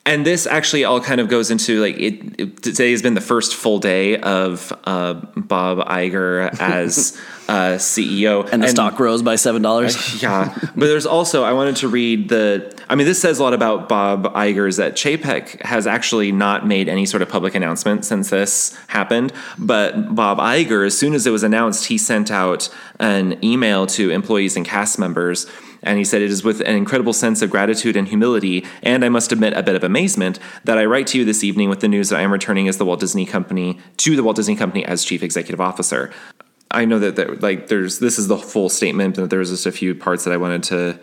and 0.07 0.25
this 0.25 0.47
actually 0.47 0.85
all 0.85 1.01
kind 1.01 1.21
of 1.21 1.29
goes 1.29 1.51
into 1.51 1.81
like 1.83 1.97
it, 1.99 2.41
it- 2.41 2.63
today 2.63 2.93
has 2.93 3.03
been 3.03 3.15
the 3.15 3.21
first 3.21 3.55
full 3.55 3.79
day 3.79 4.17
of 4.19 4.73
uh, 4.85 5.15
Bob 5.37 5.87
Iger 5.87 6.49
as 6.61 7.19
uh, 7.49 7.75
CEO, 7.77 8.49
and 8.51 8.63
the 8.63 8.69
stock 8.69 8.99
rose 8.99 9.23
by 9.23 9.37
seven 9.37 9.63
dollars. 9.63 10.23
yeah, 10.23 10.55
but 10.77 10.87
there's 10.87 11.07
also 11.07 11.43
I 11.45 11.53
wanted 11.53 11.77
to 11.77 11.89
read 11.89 12.29
the. 12.29 12.75
I 12.89 12.95
mean, 12.95 13.07
this 13.07 13.21
says 13.21 13.41
a 13.41 13.43
lot 13.43 13.53
about 13.53 13.89
Bob 13.89 14.33
Iger 14.35 14.69
is 14.69 14.77
that 14.77 14.95
Chapek 14.95 15.61
has 15.63 15.87
actually 15.89 16.31
not 16.31 16.67
made 16.67 16.89
any 16.89 17.05
sort 17.05 17.21
of 17.21 17.29
public 17.29 17.55
announcement 17.57 18.05
since 18.05 18.31
this 18.31 18.77
happened. 18.87 19.33
But 19.59 20.15
Bob 20.15 20.39
Iger, 20.39 20.87
as 20.87 20.97
soon 20.97 21.13
as 21.15 21.27
it 21.27 21.31
was 21.31 21.43
announced, 21.43 21.87
he 21.87 21.99
sent 21.99 22.31
out 22.31 22.69
an 23.01 23.45
email 23.45 23.87
to 23.89 24.11
employees 24.11 24.57
and 24.57 24.65
cast 24.65 24.99
members. 25.01 25.47
And 25.83 25.99
he 25.99 26.04
said, 26.04 26.23
It 26.23 26.30
is 26.30 26.45
with 26.45 26.61
an 26.61 26.75
incredible 26.76 27.12
sense 27.12 27.42
of 27.42 27.50
gratitude 27.50 27.97
and 27.97 28.09
humility, 28.09 28.64
and 28.83 29.04
I 29.04 29.09
must 29.09 29.33
admit 29.33 29.52
a 29.52 29.62
bit 29.62 29.76
of 29.76 29.85
amazement, 29.85 30.38
that 30.64 30.78
I 30.78 30.85
write 30.85 31.06
to 31.09 31.18
you 31.18 31.25
this 31.25 31.45
evening 31.45 31.68
with 31.68 31.80
the 31.80 31.88
news 31.88 32.09
that 32.09 32.18
I 32.18 32.23
am 32.23 32.33
returning 32.33 32.68
as 32.68 32.78
the 32.78 32.85
Walt 32.85 33.00
Disney 33.00 33.26
Company 33.26 33.78
to 33.99 34.16
the 34.16 34.23
Walt 34.23 34.37
Disney 34.37 34.56
Company 34.56 34.85
as 34.85 35.04
Chief 35.04 35.23
Executive 35.23 35.61
Officer. 35.61 36.12
I 36.71 36.85
know 36.85 36.99
that 36.99 37.16
there, 37.16 37.35
like 37.37 37.68
there's 37.68 38.00
this 38.00 38.18
is 38.18 38.28
the 38.28 38.38
full 38.38 38.68
statement, 38.68 39.18
and 39.18 39.30
there 39.30 39.38
was 39.38 39.50
just 39.50 39.66
a 39.66 39.73
few 39.73 39.95
parts 39.95 40.25
that 40.25 40.33
I 40.33 40.37
wanted 40.37 40.62
to. 40.64 40.99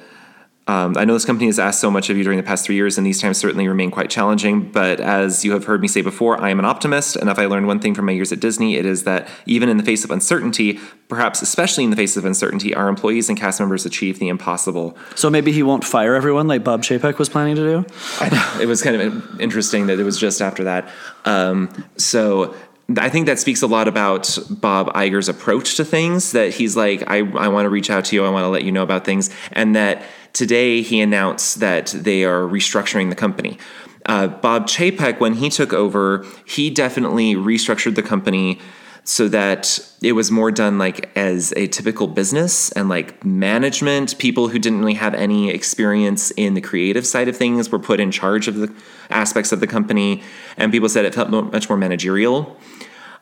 Um, 0.65 0.95
I 0.97 1.03
know 1.03 1.13
this 1.13 1.25
company 1.25 1.47
has 1.47 1.59
asked 1.59 1.81
so 1.81 1.91
much 1.91 2.09
of 2.09 2.15
you 2.15 2.23
during 2.23 2.37
the 2.37 2.43
past 2.43 2.65
three 2.65 2.75
years, 2.75 2.97
and 2.97 3.05
these 3.05 3.19
times 3.19 3.37
certainly 3.37 3.67
remain 3.67 3.91
quite 3.91 4.09
challenging. 4.09 4.71
But 4.71 5.01
as 5.01 5.43
you 5.43 5.51
have 5.51 5.65
heard 5.65 5.81
me 5.81 5.89
say 5.89 6.01
before, 6.01 6.39
I 6.39 6.49
am 6.51 6.59
an 6.59 6.65
optimist, 6.65 7.17
and 7.17 7.29
if 7.29 7.37
I 7.37 7.47
learned 7.47 7.67
one 7.67 7.79
thing 7.79 7.93
from 7.93 8.05
my 8.05 8.13
years 8.13 8.31
at 8.31 8.39
Disney, 8.39 8.75
it 8.75 8.85
is 8.85 9.03
that 9.03 9.27
even 9.45 9.67
in 9.67 9.77
the 9.77 9.83
face 9.83 10.05
of 10.05 10.11
uncertainty, 10.11 10.79
perhaps 11.09 11.41
especially 11.41 11.83
in 11.83 11.89
the 11.89 11.97
face 11.97 12.15
of 12.15 12.23
uncertainty, 12.23 12.73
our 12.73 12.87
employees 12.87 13.27
and 13.27 13.37
cast 13.37 13.59
members 13.59 13.85
achieve 13.85 14.19
the 14.19 14.29
impossible. 14.29 14.97
So 15.15 15.29
maybe 15.29 15.51
he 15.51 15.63
won't 15.63 15.83
fire 15.83 16.15
everyone 16.15 16.47
like 16.47 16.63
Bob 16.63 16.81
Chapek 16.83 17.17
was 17.17 17.27
planning 17.27 17.55
to 17.55 17.61
do. 17.61 17.85
I 18.21 18.29
know. 18.29 18.61
It 18.61 18.67
was 18.67 18.81
kind 18.81 18.95
of 18.95 19.41
interesting 19.41 19.87
that 19.87 19.99
it 19.99 20.03
was 20.03 20.17
just 20.17 20.41
after 20.41 20.63
that. 20.63 20.89
Um, 21.25 21.69
so 21.97 22.55
I 22.97 23.09
think 23.09 23.27
that 23.27 23.39
speaks 23.39 23.61
a 23.61 23.67
lot 23.67 23.87
about 23.87 24.37
Bob 24.49 24.93
Iger's 24.93 25.29
approach 25.29 25.77
to 25.77 25.85
things. 25.85 26.33
That 26.33 26.53
he's 26.53 26.75
like, 26.75 27.03
I, 27.07 27.19
I 27.19 27.47
want 27.47 27.65
to 27.65 27.69
reach 27.69 27.89
out 27.89 28.05
to 28.05 28.15
you. 28.15 28.25
I 28.25 28.29
want 28.29 28.43
to 28.43 28.49
let 28.49 28.63
you 28.63 28.71
know 28.71 28.83
about 28.83 29.05
things. 29.05 29.29
And 29.53 29.75
that 29.75 30.03
today 30.33 30.81
he 30.81 30.99
announced 30.99 31.59
that 31.59 31.87
they 31.87 32.25
are 32.25 32.41
restructuring 32.41 33.09
the 33.09 33.15
company. 33.15 33.57
Uh, 34.05 34.27
Bob 34.27 34.67
Chapek, 34.67 35.19
when 35.19 35.35
he 35.35 35.49
took 35.49 35.71
over, 35.71 36.25
he 36.45 36.69
definitely 36.69 37.35
restructured 37.35 37.95
the 37.95 38.03
company 38.03 38.59
so 39.05 39.27
that 39.27 39.79
it 40.01 40.13
was 40.13 40.31
more 40.31 40.49
done 40.51 40.77
like 40.77 41.09
as 41.17 41.53
a 41.57 41.67
typical 41.67 42.07
business 42.07 42.71
and 42.71 42.87
like 42.87 43.23
management 43.25 44.17
people 44.17 44.47
who 44.47 44.57
didn't 44.59 44.79
really 44.79 44.93
have 44.93 45.13
any 45.13 45.49
experience 45.49 46.31
in 46.31 46.53
the 46.53 46.61
creative 46.61 47.05
side 47.05 47.27
of 47.27 47.35
things 47.35 47.69
were 47.69 47.79
put 47.79 47.99
in 47.99 48.11
charge 48.11 48.47
of 48.47 48.55
the 48.55 48.73
aspects 49.09 49.51
of 49.51 49.59
the 49.59 49.67
company 49.67 50.23
and 50.55 50.71
people 50.71 50.87
said 50.87 51.03
it 51.03 51.13
felt 51.13 51.29
much 51.29 51.67
more 51.69 51.77
managerial 51.77 52.57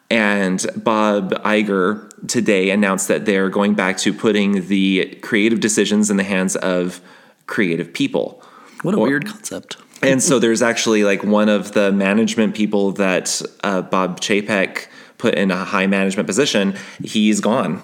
and 0.10 0.66
Bob 0.76 1.32
Iger 1.44 2.10
today 2.28 2.70
announced 2.70 3.08
that 3.08 3.26
they're 3.26 3.50
going 3.50 3.76
back 3.76 3.98
to 4.00 4.14
putting 4.14 4.68
the 4.68 5.18
creative 5.22 5.62
decisions 5.62 6.12
in 6.12 6.18
the 6.18 6.24
hands 6.26 6.58
of 6.58 7.00
creative 7.48 7.94
people. 7.94 8.44
What 8.82 8.94
a 8.94 8.98
Or- 8.98 9.08
weird 9.08 9.26
concept. 9.26 9.78
And 10.04 10.22
so 10.22 10.38
there's 10.40 10.62
actually 10.62 11.04
like 11.06 11.24
one 11.24 11.48
of 11.48 11.72
the 11.74 11.92
management 11.94 12.56
people 12.56 12.92
that 12.94 13.42
uh, 13.64 13.84
Bob 13.84 14.20
Chapek 14.20 14.88
put 15.22 15.36
in 15.36 15.52
a 15.52 15.64
high 15.64 15.88
management 15.88 16.28
position. 16.28 16.76
He's 17.04 17.40
gone 17.40 17.84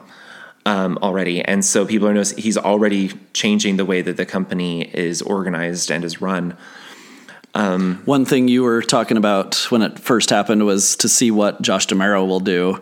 um, 0.65 0.97
already, 1.01 1.41
and 1.41 1.63
so 1.63 1.85
people 1.85 2.07
are 2.07 2.13
noticing 2.13 2.43
he's 2.43 2.57
already 2.57 3.11
changing 3.33 3.77
the 3.77 3.85
way 3.85 4.01
that 4.01 4.17
the 4.17 4.25
company 4.25 4.83
is 4.93 5.21
organized 5.21 5.91
and 5.91 6.03
is 6.03 6.21
run. 6.21 6.57
One 8.05 8.25
thing 8.25 8.47
you 8.47 8.63
were 8.63 8.81
talking 8.81 9.17
about 9.17 9.55
when 9.71 9.81
it 9.81 9.99
first 9.99 10.29
happened 10.29 10.65
was 10.65 10.95
to 10.97 11.09
see 11.09 11.31
what 11.31 11.61
Josh 11.61 11.87
D'Amaro 11.87 12.27
will 12.27 12.39
do. 12.39 12.81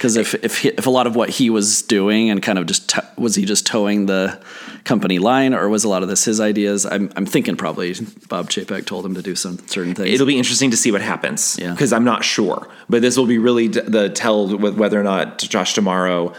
Because 0.00 0.16
if 0.16 0.32
if 0.42 0.60
he, 0.60 0.68
if 0.70 0.86
a 0.86 0.90
lot 0.90 1.06
of 1.06 1.14
what 1.14 1.28
he 1.28 1.50
was 1.50 1.82
doing 1.82 2.30
and 2.30 2.42
kind 2.42 2.58
of 2.58 2.64
just 2.64 2.88
to, 2.88 3.06
was 3.18 3.34
he 3.34 3.44
just 3.44 3.66
towing 3.66 4.06
the 4.06 4.40
company 4.84 5.18
line, 5.18 5.52
or 5.52 5.68
was 5.68 5.84
a 5.84 5.90
lot 5.90 6.02
of 6.02 6.08
this 6.08 6.24
his 6.24 6.40
ideas? 6.40 6.86
I'm 6.86 7.12
I'm 7.16 7.26
thinking 7.26 7.54
probably 7.54 7.92
Bob 8.30 8.48
Chapek 8.48 8.86
told 8.86 9.04
him 9.04 9.12
to 9.14 9.20
do 9.20 9.34
some 9.36 9.58
certain 9.68 9.94
things. 9.94 10.08
It'll 10.14 10.26
be 10.26 10.38
interesting 10.38 10.70
to 10.70 10.76
see 10.78 10.90
what 10.90 11.02
happens 11.02 11.58
Yeah. 11.60 11.72
because 11.72 11.92
I'm 11.92 12.04
not 12.04 12.24
sure, 12.24 12.66
but 12.88 13.02
this 13.02 13.18
will 13.18 13.26
be 13.26 13.36
really 13.36 13.68
d- 13.68 13.80
the 13.86 14.08
tell 14.08 14.56
with 14.56 14.78
whether 14.78 14.98
or 14.98 15.04
not 15.04 15.36
Josh 15.38 15.74
D'Amaro, 15.74 16.34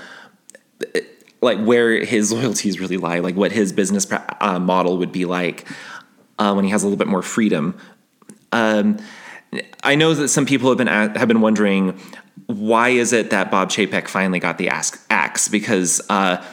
like 1.41 1.59
where 1.63 2.03
his 2.03 2.31
loyalties 2.31 2.79
really 2.79 2.97
lie, 2.97 3.19
like 3.19 3.35
what 3.35 3.51
his 3.51 3.71
business 3.73 4.07
uh, 4.11 4.57
model 4.57 4.97
would 4.97 5.11
be 5.11 5.25
like 5.25 5.67
uh, 6.39 6.51
when 6.53 6.65
he 6.65 6.71
has 6.71 6.81
a 6.81 6.87
little 6.87 6.97
bit 6.97 7.07
more 7.07 7.21
freedom. 7.21 7.77
Um, 8.51 8.97
I 9.83 9.95
know 9.95 10.13
that 10.13 10.29
some 10.29 10.45
people 10.45 10.69
have 10.69 10.77
been 10.77 10.87
have 10.87 11.27
been 11.27 11.41
wondering 11.41 11.99
why 12.47 12.89
is 12.89 13.13
it 13.13 13.29
that 13.31 13.51
Bob 13.51 13.69
Chapek 13.69 14.07
finally 14.07 14.39
got 14.39 14.57
the 14.57 14.69
axe, 14.69 15.03
axe 15.09 15.47
because 15.47 16.01
uh, 16.09 16.43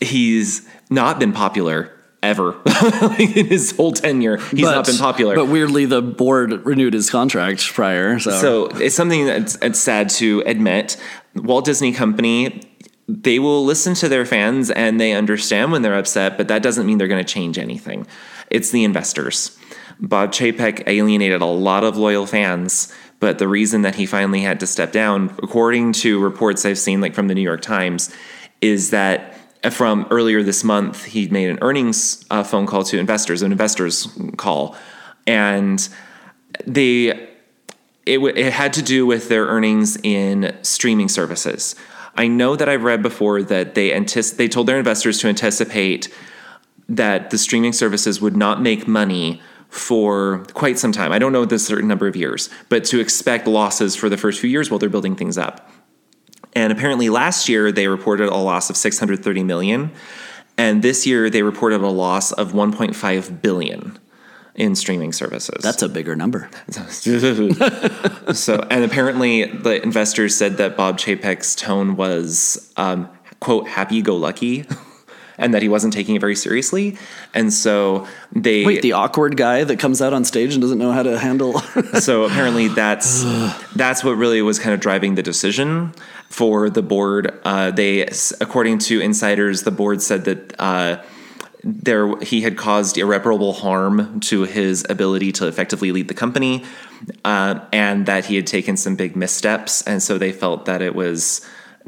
he's 0.00 0.66
not 0.90 1.18
been 1.18 1.32
popular 1.32 1.90
ever 2.22 2.56
in 3.18 3.46
his 3.46 3.76
whole 3.76 3.92
tenure. 3.92 4.38
He's 4.38 4.62
not 4.62 4.86
been 4.86 4.96
popular. 4.96 5.34
But 5.34 5.46
weirdly, 5.46 5.84
the 5.84 6.02
board 6.02 6.64
renewed 6.64 6.94
his 6.94 7.10
contract 7.10 7.72
prior. 7.74 8.18
So, 8.18 8.30
So 8.30 8.66
it's 8.66 8.94
something 8.94 9.26
that's 9.26 9.56
it's 9.56 9.80
sad 9.80 10.08
to 10.10 10.42
admit. 10.46 10.96
Walt 11.34 11.64
Disney 11.64 11.92
Company, 11.92 12.62
they 13.08 13.38
will 13.38 13.64
listen 13.64 13.94
to 13.94 14.08
their 14.08 14.24
fans 14.24 14.70
and 14.70 15.00
they 15.00 15.12
understand 15.12 15.72
when 15.72 15.82
they're 15.82 15.98
upset, 15.98 16.36
but 16.36 16.48
that 16.48 16.62
doesn't 16.62 16.86
mean 16.86 16.98
they're 16.98 17.08
going 17.08 17.24
to 17.24 17.32
change 17.32 17.58
anything. 17.58 18.06
It's 18.50 18.70
the 18.70 18.84
investors. 18.84 19.58
Bob 20.00 20.32
Chapek 20.32 20.82
alienated 20.86 21.40
a 21.40 21.46
lot 21.46 21.84
of 21.84 21.96
loyal 21.96 22.26
fans, 22.26 22.92
but 23.20 23.38
the 23.38 23.48
reason 23.48 23.82
that 23.82 23.94
he 23.94 24.06
finally 24.06 24.40
had 24.40 24.60
to 24.60 24.66
step 24.66 24.92
down, 24.92 25.34
according 25.42 25.92
to 25.92 26.18
reports 26.20 26.64
I've 26.64 26.78
seen, 26.78 27.00
like 27.00 27.14
from 27.14 27.28
the 27.28 27.34
New 27.34 27.42
York 27.42 27.62
Times, 27.62 28.14
is 28.60 28.90
that 28.90 29.34
from 29.72 30.06
earlier 30.10 30.42
this 30.42 30.64
month, 30.64 31.04
he 31.04 31.28
made 31.28 31.48
an 31.48 31.58
earnings 31.62 32.24
uh, 32.30 32.42
phone 32.42 32.66
call 32.66 32.82
to 32.84 32.98
investors, 32.98 33.42
an 33.42 33.52
investors 33.52 34.08
call, 34.36 34.76
and 35.26 35.88
they 36.66 37.28
it, 38.06 38.16
w- 38.16 38.34
it 38.34 38.52
had 38.52 38.72
to 38.74 38.82
do 38.82 39.06
with 39.06 39.28
their 39.28 39.46
earnings 39.46 39.96
in 40.02 40.54
streaming 40.62 41.08
services. 41.08 41.74
I 42.16 42.28
know 42.28 42.54
that 42.56 42.68
I've 42.68 42.84
read 42.84 43.02
before 43.02 43.42
that 43.42 43.74
they 43.74 43.90
antici- 43.90 44.36
they 44.36 44.48
told 44.48 44.68
their 44.68 44.78
investors 44.78 45.18
to 45.20 45.28
anticipate 45.28 46.14
that 46.88 47.30
the 47.30 47.38
streaming 47.38 47.72
services 47.72 48.20
would 48.20 48.36
not 48.36 48.60
make 48.60 48.86
money 48.86 49.40
for 49.74 50.44
quite 50.54 50.78
some 50.78 50.92
time. 50.92 51.12
I 51.12 51.18
don't 51.18 51.32
know 51.32 51.44
the 51.44 51.58
certain 51.58 51.88
number 51.88 52.06
of 52.06 52.14
years, 52.14 52.48
but 52.68 52.84
to 52.84 53.00
expect 53.00 53.46
losses 53.46 53.96
for 53.96 54.08
the 54.08 54.16
first 54.16 54.40
few 54.40 54.48
years 54.48 54.70
while 54.70 54.78
they're 54.78 54.88
building 54.88 55.16
things 55.16 55.36
up. 55.36 55.70
And 56.54 56.72
apparently 56.72 57.08
last 57.08 57.48
year 57.48 57.72
they 57.72 57.88
reported 57.88 58.28
a 58.28 58.36
loss 58.36 58.70
of 58.70 58.76
630 58.76 59.42
million 59.42 59.90
and 60.56 60.82
this 60.82 61.06
year 61.06 61.28
they 61.30 61.42
reported 61.42 61.80
a 61.80 61.88
loss 61.88 62.32
of 62.32 62.52
1.5 62.52 63.42
billion 63.42 63.98
in 64.54 64.76
streaming 64.76 65.12
services. 65.12 65.62
That's 65.62 65.82
a 65.82 65.88
bigger 65.88 66.14
number. 66.14 66.48
so, 68.32 68.64
and 68.70 68.84
apparently 68.84 69.46
the 69.46 69.82
investors 69.82 70.36
said 70.36 70.58
that 70.58 70.76
Bob 70.76 70.98
Chapek's 70.98 71.56
tone 71.56 71.96
was 71.96 72.72
um, 72.76 73.08
quote 73.40 73.66
happy 73.68 74.00
go 74.00 74.16
lucky. 74.16 74.64
And 75.36 75.52
that 75.52 75.62
he 75.62 75.68
wasn't 75.68 75.92
taking 75.92 76.14
it 76.14 76.20
very 76.20 76.36
seriously, 76.36 76.96
and 77.34 77.52
so 77.52 78.06
they 78.30 78.64
wait. 78.64 78.82
The 78.82 78.92
awkward 78.92 79.36
guy 79.36 79.64
that 79.64 79.78
comes 79.80 80.00
out 80.00 80.12
on 80.12 80.24
stage 80.24 80.54
and 80.54 80.62
doesn't 80.62 80.78
know 80.78 80.92
how 80.92 81.02
to 81.02 81.18
handle. 81.18 81.58
so 82.00 82.24
apparently, 82.24 82.68
that's 82.68 83.24
that's 83.74 84.04
what 84.04 84.12
really 84.12 84.42
was 84.42 84.60
kind 84.60 84.74
of 84.74 84.80
driving 84.80 85.16
the 85.16 85.22
decision 85.22 85.92
for 86.28 86.70
the 86.70 86.82
board. 86.82 87.36
Uh, 87.44 87.72
they, 87.72 88.02
according 88.40 88.78
to 88.78 89.00
insiders, 89.00 89.62
the 89.62 89.72
board 89.72 90.02
said 90.02 90.24
that. 90.26 90.54
Uh, 90.58 91.02
there 91.64 92.14
he 92.20 92.42
had 92.42 92.58
caused 92.58 92.98
irreparable 92.98 93.54
harm 93.54 94.20
to 94.20 94.42
his 94.42 94.84
ability 94.90 95.32
to 95.32 95.48
effectively 95.48 95.92
lead 95.92 96.08
the 96.08 96.14
company 96.14 96.62
uh, 97.24 97.58
and 97.72 98.04
that 98.04 98.26
he 98.26 98.36
had 98.36 98.46
taken 98.46 98.76
some 98.76 98.96
big 98.96 99.16
missteps 99.16 99.80
and 99.82 100.02
so 100.02 100.18
they 100.18 100.30
felt 100.30 100.66
that 100.66 100.82
it 100.82 100.94
was 100.94 101.40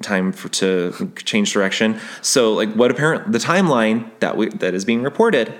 time 0.03 0.33
for, 0.33 0.49
to 0.49 1.13
change 1.17 1.53
direction 1.53 1.99
so 2.23 2.53
like 2.53 2.73
what 2.75 2.91
apparent 2.91 3.33
the 3.33 3.39
timeline 3.39 4.11
that 4.21 4.37
we 4.37 4.49
that 4.49 4.75
is 4.75 4.85
being 4.85 5.03
reported 5.03 5.53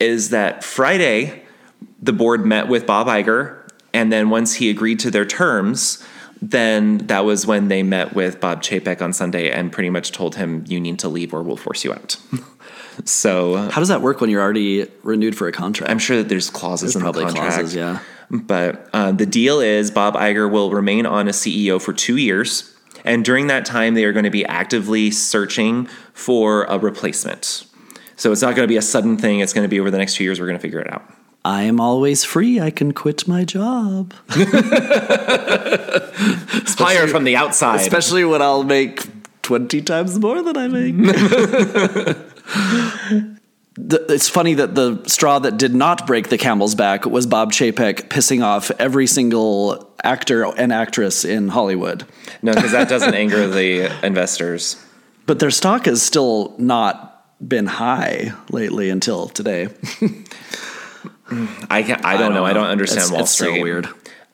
is 0.00 0.30
that 0.30 0.64
friday 0.64 1.42
the 2.00 2.12
board 2.12 2.46
met 2.46 2.68
with 2.68 2.86
bob 2.86 3.06
Iger 3.06 3.60
and 3.92 4.12
then 4.12 4.30
once 4.30 4.54
he 4.54 4.70
agreed 4.70 4.98
to 5.00 5.10
their 5.10 5.26
terms 5.26 6.04
then 6.40 6.98
that 6.98 7.24
was 7.24 7.48
when 7.48 7.66
they 7.66 7.82
met 7.82 8.14
with 8.14 8.40
Bob 8.40 8.62
Chapek 8.62 9.02
on 9.02 9.12
Sunday 9.12 9.50
and 9.50 9.72
pretty 9.72 9.90
much 9.90 10.12
told 10.12 10.36
him 10.36 10.62
you 10.68 10.78
need 10.78 11.00
to 11.00 11.08
leave 11.08 11.34
or 11.34 11.42
we'll 11.42 11.56
force 11.56 11.84
you 11.84 11.92
out. 11.92 12.16
So 13.04 13.56
how 13.56 13.80
does 13.80 13.88
that 13.88 14.02
work 14.02 14.20
when 14.20 14.30
you're 14.30 14.42
already 14.42 14.88
renewed 15.02 15.36
for 15.36 15.48
a 15.48 15.52
contract? 15.52 15.90
I'm 15.90 15.98
sure 15.98 16.16
that 16.18 16.28
there's 16.28 16.50
clauses 16.50 16.94
there's 16.94 17.04
in 17.04 17.12
the 17.12 17.20
contract. 17.20 17.54
Clauses, 17.54 17.74
yeah. 17.74 18.00
But 18.30 18.88
uh, 18.92 19.12
the 19.12 19.26
deal 19.26 19.60
is 19.60 19.90
Bob 19.90 20.14
Iger 20.14 20.50
will 20.50 20.70
remain 20.70 21.06
on 21.06 21.28
as 21.28 21.36
CEO 21.36 21.80
for 21.80 21.92
two 21.92 22.16
years, 22.16 22.74
and 23.08 23.24
during 23.24 23.48
that 23.48 23.64
time 23.64 23.94
they 23.94 24.04
are 24.04 24.12
going 24.12 24.24
to 24.24 24.30
be 24.30 24.44
actively 24.44 25.10
searching 25.10 25.86
for 26.12 26.64
a 26.64 26.78
replacement. 26.78 27.64
So 28.16 28.30
it's 28.32 28.42
not 28.42 28.54
going 28.54 28.64
to 28.64 28.68
be 28.68 28.76
a 28.76 28.82
sudden 28.82 29.16
thing. 29.16 29.40
It's 29.40 29.52
going 29.52 29.64
to 29.64 29.68
be 29.68 29.80
over 29.80 29.90
the 29.90 29.98
next 29.98 30.16
two 30.16 30.24
years. 30.24 30.40
We're 30.40 30.46
going 30.46 30.58
to 30.58 30.62
figure 30.62 30.80
it 30.80 30.92
out. 30.92 31.02
I 31.44 31.62
am 31.62 31.80
always 31.80 32.24
free. 32.24 32.60
I 32.60 32.70
can 32.70 32.92
quit 32.92 33.26
my 33.26 33.44
job. 33.44 34.12
Hire 34.28 34.44
from 37.08 37.24
the 37.24 37.36
outside. 37.36 37.80
Especially 37.80 38.24
when 38.24 38.42
I'll 38.42 38.64
make 38.64 39.06
20 39.42 39.82
times 39.82 40.18
more 40.18 40.42
than 40.42 40.56
I 40.56 40.68
make. 40.68 40.96
the, 43.86 44.12
it's 44.12 44.28
funny 44.28 44.54
that 44.54 44.74
the 44.74 45.02
straw 45.06 45.38
that 45.38 45.56
did 45.56 45.74
not 45.74 46.06
break 46.06 46.28
the 46.28 46.38
camel's 46.38 46.74
back 46.74 47.06
was 47.06 47.26
Bob 47.26 47.52
Chapek 47.52 48.08
pissing 48.08 48.42
off 48.42 48.70
every 48.78 49.06
single 49.06 49.94
actor 50.02 50.44
and 50.44 50.72
actress 50.72 51.24
in 51.24 51.48
Hollywood. 51.48 52.04
No, 52.42 52.54
because 52.54 52.72
that 52.72 52.88
doesn't 52.88 53.14
anger 53.14 53.46
the 53.46 54.04
investors. 54.04 54.82
But 55.26 55.38
their 55.38 55.50
stock 55.50 55.86
has 55.86 56.02
still 56.02 56.54
not 56.58 57.14
been 57.46 57.66
high 57.66 58.32
lately 58.50 58.90
until 58.90 59.28
today. 59.28 59.68
I 61.30 61.78
I, 61.78 61.82
don't 61.82 62.04
I 62.04 62.16
don't 62.16 62.32
know. 62.32 62.40
know. 62.40 62.44
I 62.44 62.52
don't 62.52 62.66
understand 62.66 63.02
it's, 63.02 63.10
Wall 63.10 63.20
it's 63.22 63.32
Street. 63.32 63.56
So 63.56 63.62
weird. 63.62 63.88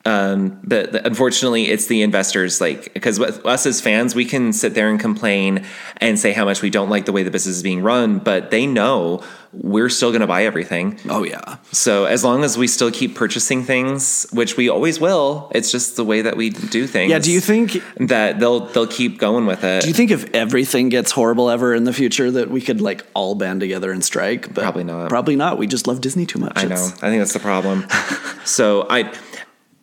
Um, 0.07 0.61
but 0.63 0.93
the, 0.93 1.07
unfortunately, 1.07 1.69
it's 1.69 1.87
the 1.87 2.03
investors. 2.03 2.61
Like, 2.61 2.93
because 2.93 3.19
with 3.19 3.45
us 3.47 3.65
as 3.65 3.81
fans, 3.81 4.15
we 4.15 4.25
can 4.25 4.53
sit 4.53 4.75
there 4.75 4.91
and 4.91 5.01
complain 5.01 5.65
and 5.99 6.19
say 6.19 6.33
how 6.33 6.45
much 6.45 6.61
we 6.61 6.71
don't 6.71 6.91
like 6.91 7.07
the 7.07 7.13
way 7.13 7.23
the 7.23 7.31
business 7.31 7.57
is 7.57 7.63
being 7.63 7.83
run, 7.83 8.19
but 8.19 8.51
they 8.51 8.67
know 8.67 9.23
we're 9.53 9.89
still 9.89 10.11
going 10.11 10.21
to 10.21 10.27
buy 10.27 10.45
everything. 10.45 10.99
Oh 11.09 11.23
yeah. 11.23 11.57
So 11.73 12.05
as 12.05 12.25
long 12.25 12.45
as 12.45 12.59
we 12.59 12.67
still 12.67 12.91
keep 12.91 13.15
purchasing 13.15 13.63
things, 13.63 14.27
which 14.33 14.57
we 14.57 14.69
always 14.69 15.01
will, 15.01 15.51
it's 15.55 15.71
just 15.71 15.97
the 15.97 16.05
way 16.05 16.23
that 16.23 16.37
we 16.37 16.51
do 16.51 16.87
things. 16.87 17.11
Yeah. 17.11 17.19
Do 17.21 17.31
you 17.31 17.41
think 17.41 17.81
that 17.97 18.41
they'll 18.41 18.67
they'll 18.67 18.87
keep 18.87 19.19
going 19.19 19.47
with 19.47 19.63
it? 19.65 19.83
Do 19.83 19.89
you 19.89 19.95
think 19.95 20.11
if 20.11 20.33
everything 20.35 20.89
gets 20.89 21.13
horrible 21.13 21.51
ever 21.51 21.75
in 21.75 21.85
the 21.85 21.93
future 21.93 22.31
that 22.33 22.51
we 22.51 22.61
could 22.61 22.81
like 22.81 23.07
all 23.15 23.35
band 23.35 23.61
together 23.61 23.93
and 23.93 24.05
strike? 24.05 24.53
But 24.53 24.63
probably 24.63 24.85
not. 24.85 25.09
Probably 25.09 25.37
not. 25.37 25.57
We 25.57 25.67
just 25.67 25.87
love 25.87 26.01
Disney 26.01 26.27
too 26.27 26.41
much. 26.41 26.53
I 26.57 26.65
know. 26.65 26.75
I 26.75 27.09
think 27.09 27.21
that's 27.21 27.33
the 27.33 27.39
problem. 27.39 27.87
so 28.45 28.87
I 28.91 29.13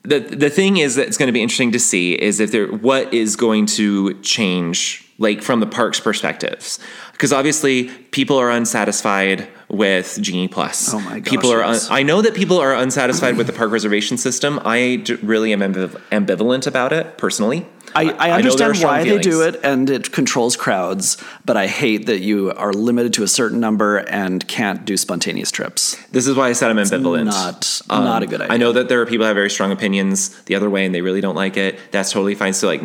the 0.04 0.20
the 0.20 0.50
thing 0.50 0.78
is 0.78 0.96
that 0.96 1.08
it's 1.08 1.18
going 1.18 1.28
to 1.28 1.34
be 1.34 1.42
interesting 1.42 1.72
to 1.72 1.80
see 1.80 2.14
is 2.14 2.40
if 2.40 2.52
there 2.52 2.68
what 2.68 3.14
is 3.14 3.36
going 3.36 3.66
to 3.68 4.20
change 4.22 5.08
like 5.18 5.42
from 5.42 5.60
the 5.60 5.68
parks 5.68 6.00
perspectives 6.00 6.80
because 7.22 7.32
obviously 7.32 7.84
people 8.10 8.36
are 8.38 8.50
unsatisfied 8.50 9.48
with 9.70 10.18
Genie 10.20 10.48
Plus. 10.48 10.92
Oh 10.92 11.00
my 11.02 11.20
gosh! 11.20 11.30
People 11.30 11.54
are. 11.54 11.60
Yes. 11.60 11.88
Un- 11.88 11.98
I 11.98 12.02
know 12.02 12.20
that 12.24 12.34
people 12.34 12.58
are 12.58 12.74
unsatisfied 12.74 13.38
with 13.38 13.46
the 13.46 13.54
park 13.54 13.72
reservation 13.72 14.18
system. 14.18 14.60
I 14.66 14.96
d- 14.96 15.14
really 15.22 15.54
am 15.54 15.60
ambiv- 15.60 16.02
ambivalent 16.12 16.66
about 16.66 16.92
it 16.92 17.20
personally. 17.20 17.68
I, 17.94 18.10
I 18.10 18.32
understand 18.32 18.76
I 18.78 18.84
why 18.84 19.04
feelings. 19.04 19.24
they 19.24 19.32
do 19.32 19.42
it 19.44 19.60
and 19.64 19.88
it 19.90 20.12
controls 20.12 20.56
crowds, 20.56 21.22
but 21.46 21.58
I 21.58 21.68
hate 21.68 22.08
that 22.08 22.22
you 22.22 22.52
are 22.54 22.74
limited 22.74 23.14
to 23.16 23.24
a 23.24 23.28
certain 23.28 23.60
number 23.60 23.98
and 23.98 24.48
can't 24.48 24.84
do 24.84 24.98
spontaneous 24.98 25.52
trips. 25.52 25.98
This 26.08 26.26
is 26.26 26.36
why 26.36 26.50
I 26.50 26.54
said 26.54 26.72
I'm 26.72 26.78
ambivalent. 26.78 27.28
It's 27.28 27.88
not 27.88 27.98
um, 28.00 28.04
not 28.04 28.24
a 28.24 28.26
good 28.26 28.42
idea. 28.42 28.54
I 28.54 28.58
know 28.58 28.72
that 28.72 28.90
there 28.90 29.00
are 29.00 29.06
people 29.06 29.26
who 29.26 29.28
have 29.28 29.36
very 29.36 29.52
strong 29.52 29.72
opinions 29.72 30.42
the 30.46 30.56
other 30.56 30.72
way 30.72 30.88
and 30.88 30.96
they 30.96 31.02
really 31.02 31.22
don't 31.22 31.36
like 31.36 31.56
it. 31.56 31.78
That's 31.92 32.12
totally 32.12 32.34
fine. 32.34 32.54
So 32.54 32.66
like 32.66 32.82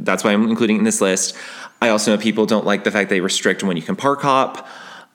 that's 0.00 0.24
why 0.24 0.32
I'm 0.32 0.48
including 0.48 0.76
it 0.76 0.78
in 0.80 0.84
this 0.84 1.00
list. 1.00 1.36
I 1.80 1.88
also 1.90 2.14
know 2.14 2.22
people 2.22 2.46
don't 2.46 2.64
like 2.64 2.84
the 2.84 2.90
fact 2.90 3.10
they 3.10 3.20
restrict 3.20 3.62
when 3.62 3.76
you 3.76 3.82
can 3.82 3.96
park 3.96 4.22
hop 4.22 4.66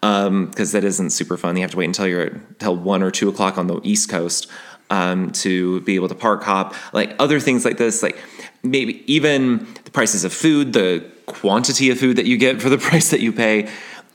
because 0.02 0.28
um, 0.28 0.52
that 0.56 0.84
isn't 0.84 1.12
super 1.12 1.38
fun. 1.38 1.56
You 1.56 1.62
have 1.62 1.72
to 1.72 1.78
wait 1.78 1.86
until 1.86 2.08
you're 2.08 2.24
until 2.24 2.76
one 2.76 3.04
or 3.04 3.12
two 3.12 3.30
o'clock 3.30 3.58
on 3.58 3.68
the 3.68 3.80
East 3.84 4.10
Coast 4.10 4.48
um, 4.90 5.32
to 5.32 5.82
be 5.82 5.96
able 5.96 6.08
to 6.10 6.16
park 6.16 6.44
hop. 6.44 6.76
Like 6.94 7.16
other 7.20 7.40
things 7.40 7.66
like 7.66 7.78
this, 7.78 8.04
like 8.04 8.18
maybe 8.64 9.04
even 9.12 9.68
the 9.84 9.92
prices 9.92 10.24
of 10.24 10.34
food, 10.34 10.74
the 10.74 11.06
quantity 11.28 11.90
of 11.90 12.00
food 12.00 12.18
that 12.18 12.26
you 12.26 12.38
get 12.38 12.62
for 12.62 12.70
the 12.70 12.78
price 12.90 13.10
that 13.12 13.22
you 13.22 13.32
pay. 13.32 13.70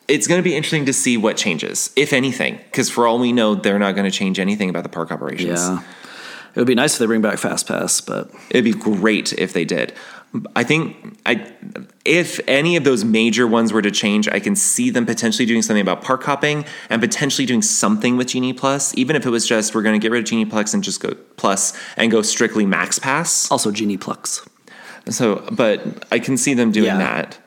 It's 0.08 0.28
going 0.28 0.38
to 0.38 0.44
be 0.44 0.54
interesting 0.54 0.86
to 0.86 0.92
see 0.92 1.16
what 1.16 1.36
changes, 1.36 1.90
if 1.96 2.12
anything, 2.12 2.58
because 2.58 2.88
for 2.88 3.08
all 3.08 3.18
we 3.18 3.32
know, 3.32 3.56
they're 3.56 3.78
not 3.78 3.96
going 3.96 4.08
to 4.08 4.16
change 4.16 4.38
anything 4.38 4.70
about 4.70 4.84
the 4.84 4.88
park 4.88 5.10
operations. 5.10 5.58
Yeah. 5.58 5.82
It 6.54 6.60
would 6.60 6.68
be 6.68 6.76
nice 6.76 6.94
if 6.94 7.00
they 7.00 7.06
bring 7.06 7.22
back 7.22 7.38
Fast 7.38 7.66
Pass, 7.66 8.00
but 8.00 8.30
it'd 8.50 8.64
be 8.64 8.72
great 8.72 9.32
if 9.32 9.52
they 9.52 9.64
did. 9.64 9.92
I 10.54 10.64
think 10.64 11.18
I, 11.24 11.52
if 12.04 12.40
any 12.46 12.76
of 12.76 12.84
those 12.84 13.04
major 13.04 13.46
ones 13.46 13.72
were 13.72 13.82
to 13.82 13.90
change, 13.90 14.28
I 14.28 14.40
can 14.40 14.56
see 14.56 14.90
them 14.90 15.06
potentially 15.06 15.46
doing 15.46 15.62
something 15.62 15.80
about 15.80 16.02
park 16.02 16.24
hopping 16.24 16.64
and 16.90 17.00
potentially 17.00 17.46
doing 17.46 17.62
something 17.62 18.16
with 18.16 18.28
Genie 18.28 18.52
Plus, 18.52 18.96
even 18.96 19.16
if 19.16 19.26
it 19.26 19.30
was 19.30 19.46
just 19.46 19.74
we're 19.74 19.82
going 19.82 19.98
to 19.98 20.02
get 20.02 20.10
rid 20.10 20.20
of 20.20 20.24
Genie 20.24 20.44
Plus 20.46 20.74
and 20.74 20.82
just 20.82 21.00
go 21.00 21.14
Plus 21.36 21.78
and 21.96 22.10
go 22.10 22.22
strictly 22.22 22.66
Max 22.66 22.98
Pass. 22.98 23.50
Also 23.50 23.70
Genie 23.70 23.96
Plus. 23.96 24.46
So, 25.08 25.46
but 25.52 26.04
I 26.10 26.18
can 26.18 26.36
see 26.36 26.54
them 26.54 26.72
doing 26.72 26.86
yeah. 26.86 26.98
that. 26.98 27.38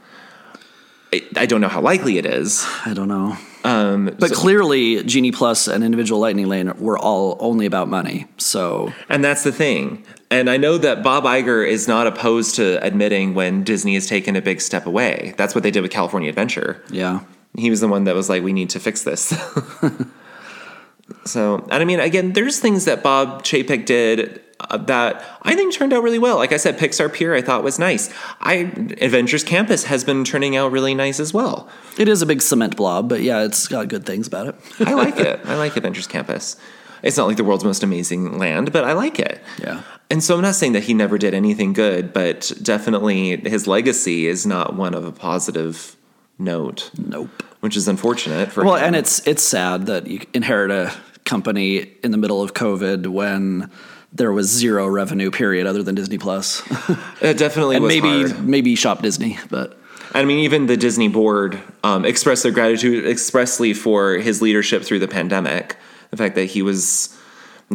I, 1.14 1.22
I 1.36 1.46
don't 1.46 1.62
know 1.62 1.68
how 1.68 1.82
likely 1.82 2.18
it 2.18 2.26
is. 2.26 2.66
I 2.86 2.94
don't 2.94 3.08
know. 3.08 3.38
Um, 3.64 4.16
but 4.20 4.30
so, 4.30 4.36
clearly, 4.36 5.04
Genie 5.04 5.32
Plus 5.32 5.68
and 5.68 5.84
individual 5.84 6.20
Lightning 6.20 6.48
Lane 6.48 6.74
were 6.80 6.98
all 6.98 7.38
only 7.40 7.66
about 7.66 7.88
money. 7.88 8.28
So, 8.38 8.94
and 9.10 9.24
that's 9.24 9.44
the 9.44 9.52
thing. 9.52 10.06
And 10.32 10.50
I 10.50 10.58
know 10.58 10.78
that 10.78 11.04
Bob 11.04 11.24
Iger 11.24 11.68
is 11.68 11.88
not 11.88 12.08
opposed 12.08 12.56
to 12.56 12.84
admitting 12.84 13.34
when 13.34 13.64
Disney 13.64 13.96
has 13.96 14.08
taken 14.08 14.36
a 14.36 14.42
big 14.42 14.62
step 14.62 14.86
away. 14.86 15.34
That's 15.38 15.56
what 15.56 15.64
they 15.64 15.72
did 15.72 15.82
with 15.82 15.92
California 15.92 16.30
Adventure. 16.30 16.82
Yeah, 16.90 17.22
he 17.58 17.70
was 17.70 17.82
the 17.82 17.88
one 17.88 18.06
that 18.06 18.16
was 18.16 18.30
like, 18.30 18.44
"We 18.44 18.54
need 18.54 18.70
to 18.72 18.80
fix 18.80 19.04
this." 19.04 19.28
so, 21.26 21.56
and 21.56 21.74
I 21.74 21.86
mean, 21.86 22.00
again, 22.00 22.34
there's 22.34 22.60
things 22.60 22.86
that 22.86 23.04
Bob 23.04 23.44
Chapek 23.44 23.86
did 23.86 24.42
Uh, 24.62 24.76
that 24.76 25.24
I 25.44 25.56
think 25.56 25.74
turned 25.74 25.94
out 25.94 26.04
really 26.04 26.20
well. 26.20 26.36
Like 26.36 26.52
I 26.52 26.58
said, 26.58 26.78
Pixar 26.78 27.14
Pier 27.14 27.34
I 27.34 27.42
thought 27.42 27.64
was 27.64 27.80
nice. 27.80 28.14
I 28.42 28.72
Avengers 29.00 29.44
Campus 29.44 29.86
has 29.86 30.04
been 30.04 30.26
turning 30.26 30.58
out 30.58 30.72
really 30.72 30.94
nice 30.94 31.20
as 31.20 31.34
well. 31.34 31.70
It 31.98 32.10
is 32.10 32.22
a 32.22 32.26
big 32.26 32.42
cement 32.42 32.76
blob, 32.76 33.08
but 33.08 33.22
yeah, 33.22 33.44
it's 33.44 33.68
got 33.68 33.88
good 33.88 34.06
things 34.06 34.28
about 34.28 34.48
it. 34.48 34.56
I 34.86 34.94
like 34.96 35.18
it. 35.18 35.40
I 35.46 35.56
like 35.56 35.78
Avengers 35.78 36.08
Campus. 36.08 36.58
It's 37.04 37.16
not 37.16 37.28
like 37.28 37.38
the 37.38 37.44
world's 37.46 37.64
most 37.64 37.84
amazing 37.84 38.38
land, 38.38 38.74
but 38.74 38.84
I 38.84 38.94
like 38.94 39.20
it. 39.20 39.42
Yeah. 39.60 39.84
And 40.10 40.24
so 40.24 40.36
I'm 40.36 40.42
not 40.42 40.56
saying 40.56 40.74
that 40.74 40.84
he 40.84 40.94
never 40.94 41.18
did 41.18 41.34
anything 41.34 41.72
good, 41.72 42.12
but 42.12 42.52
definitely 42.62 43.38
his 43.38 43.68
legacy 43.68 44.28
is 44.28 44.46
not 44.46 44.76
one 44.76 44.94
of 44.94 45.06
a 45.06 45.12
positive 45.12 45.96
note. 46.38 46.92
Nope. 46.98 47.44
Which 47.62 47.78
is 47.78 47.88
unfortunate 47.88 48.52
for 48.52 48.64
well, 48.64 48.76
him. 48.76 48.86
and 48.86 48.96
it's 48.96 49.26
it's 49.28 49.44
sad 49.44 49.86
that 49.86 50.08
you 50.08 50.22
inherit 50.34 50.72
a 50.72 50.94
company 51.26 51.92
in 52.04 52.12
the 52.12 52.18
middle 52.18 52.42
of 52.42 52.54
COVID 52.54 53.08
when 53.08 53.70
there 54.14 54.32
was 54.32 54.50
zero 54.50 54.88
revenue 54.88 55.32
period 55.32 55.68
other 55.68 55.84
than 55.84 55.96
Disney 55.96 56.18
Plus. 56.18 56.62
it 57.22 57.38
definitely 57.38 57.78
and 57.78 57.88
maybe 57.88 58.30
hard. 58.30 58.48
maybe 58.48 58.76
Shop 58.76 59.02
Disney, 59.02 59.38
but 59.50 59.78
I 60.14 60.26
mean, 60.26 60.40
even 60.40 60.66
the 60.66 60.78
Disney 60.78 61.08
board 61.08 61.62
um, 61.84 62.06
expressed 62.06 62.44
their 62.44 62.52
gratitude 62.52 63.06
expressly 63.06 63.74
for 63.74 64.14
his 64.14 64.42
leadership 64.42 64.84
through 64.84 65.00
the 65.00 65.08
pandemic. 65.08 65.78
The 66.10 66.18
fact 66.18 66.36
that 66.36 66.46
he 66.46 66.62
was 66.62 67.16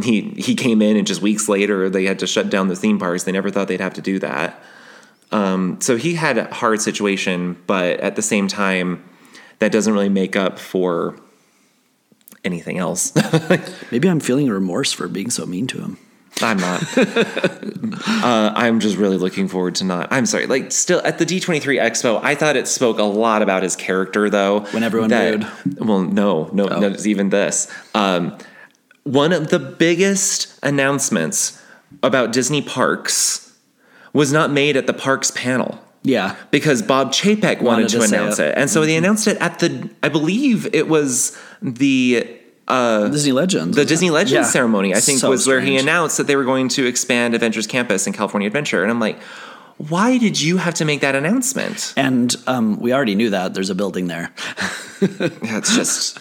he 0.03 0.31
he 0.37 0.55
came 0.57 0.83
in 0.83 0.97
and 0.97 1.07
just 1.07 1.23
weeks 1.23 1.49
later 1.49 1.89
they 1.89 2.05
had 2.05 2.19
to 2.19 2.27
shut 2.27 2.51
down 2.51 2.69
the 2.69 2.77
theme 2.77 2.99
parks. 2.99 3.25
They 3.25 3.33
never 3.33 3.51
thought 3.51 3.69
they'd 3.69 3.81
have 3.81 3.95
to 3.95 4.03
do 4.03 4.19
that. 4.19 4.63
Um, 5.31 5.81
so 5.81 5.97
he 5.97 6.15
had 6.15 6.39
a 6.39 6.53
hard 6.53 6.81
situation, 6.81 7.57
but 7.67 8.01
at 8.01 8.15
the 8.15 8.23
same 8.23 8.47
time, 8.47 9.05
that 9.59 9.73
doesn't 9.73 9.93
really 9.93 10.09
make 10.09 10.37
up 10.37 10.59
for 10.59 11.19
anything 12.45 12.79
else. 12.79 13.13
Maybe 13.91 14.09
I'm 14.09 14.21
feeling 14.21 14.49
remorse 14.49 14.93
for 14.93 15.09
being 15.09 15.31
so 15.31 15.47
mean 15.47 15.67
to 15.69 15.81
him. 15.81 15.99
I'm 16.43 16.57
not. 16.59 16.83
uh, 16.99 18.53
I'm 18.57 18.81
just 18.81 18.97
really 18.97 19.17
looking 19.19 19.49
forward 19.49 19.77
to 19.77 19.85
not. 19.85 20.09
I'm 20.11 20.27
sorry. 20.27 20.47
Like, 20.47 20.73
still 20.73 21.01
at 21.05 21.19
the 21.19 21.25
D23 21.27 21.81
Expo, 21.81 22.21
I 22.23 22.35
thought 22.35 22.57
it 22.57 22.67
spoke 22.69 22.99
a 22.99 23.05
lot 23.05 23.43
about 23.43 23.63
his 23.63 23.77
character, 23.77 24.29
though. 24.29 24.61
When 24.73 24.83
everyone 24.83 25.11
that, 25.11 25.45
Well, 25.79 26.01
no, 26.03 26.51
no, 26.53 26.67
no, 26.67 26.89
it's 26.89 27.07
even 27.07 27.29
this. 27.31 27.73
Um, 27.95 28.37
one 29.05 29.33
of 29.33 29.51
the 29.51 29.59
biggest 29.59 30.59
announcements 30.63 31.63
about 32.03 32.33
Disney 32.33 32.63
parks 32.63 33.57
was 34.13 34.33
not 34.33 34.51
made 34.51 34.77
at 34.77 34.87
the 34.87 34.95
parks 34.95 35.31
panel 35.31 35.79
Yeah. 36.03 36.37
because 36.51 36.83
Bob 36.83 37.13
Chapek 37.13 37.61
wanted, 37.61 37.65
Wanted 37.65 37.89
to, 37.91 37.99
to 37.99 38.05
announce 38.05 38.39
it. 38.39 38.49
it. 38.49 38.55
And 38.57 38.71
so 38.71 38.85
they 38.87 38.97
announced 38.97 39.27
it 39.29 39.37
at 39.39 39.59
the, 39.61 39.91
I 40.03 40.09
believe 40.09 40.73
it 40.75 40.89
was 40.89 41.37
the 41.63 42.27
Disney 42.69 43.33
Legends. 43.33 43.77
the 43.77 43.85
Disney 43.85 44.11
Legends 44.11 44.33
Yeah. 44.47 44.51
ceremony, 44.53 44.95
I 44.95 45.01
think, 45.01 45.19
So 45.19 45.31
was 45.31 45.47
where 45.47 45.61
he 45.61 45.77
announced 45.77 46.17
that 46.17 46.27
they 46.27 46.37
were 46.37 46.45
going 46.45 46.69
to 46.71 46.87
expand 46.87 47.35
Avengers 47.35 47.67
Campus 47.67 48.07
and 48.07 48.15
California 48.17 48.47
Adventure. 48.47 48.83
And 48.83 48.91
I'm 48.91 49.01
like, 49.01 49.21
why 49.77 50.19
did 50.19 50.41
you 50.41 50.57
have 50.59 50.75
to 50.75 50.85
make 50.85 51.01
that 51.01 51.15
announcement? 51.17 51.93
And 51.97 52.35
um, 52.47 52.79
we 52.81 52.93
already 52.95 53.15
knew 53.17 53.31
that. 53.31 53.55
There's 53.55 53.71
a 53.71 53.75
building 53.75 54.07
there. 54.09 54.31
Yeah, 55.03 55.59
it's 55.59 55.75
just 55.77 56.19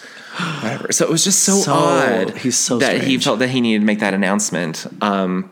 whatever. 0.60 0.92
So 0.92 1.06
it 1.06 1.10
was 1.10 1.24
just 1.24 1.44
so, 1.44 1.56
So- 1.60 1.72
odd. 1.72 2.36
he's 2.36 2.58
so 2.58 2.78
that 2.78 3.02
he 3.04 3.16
felt 3.18 3.38
that 3.38 3.48
he 3.48 3.62
needed 3.62 3.78
to 3.80 3.86
make 3.86 4.00
that 4.00 4.12
announcement. 4.12 4.86
Um, 5.00 5.48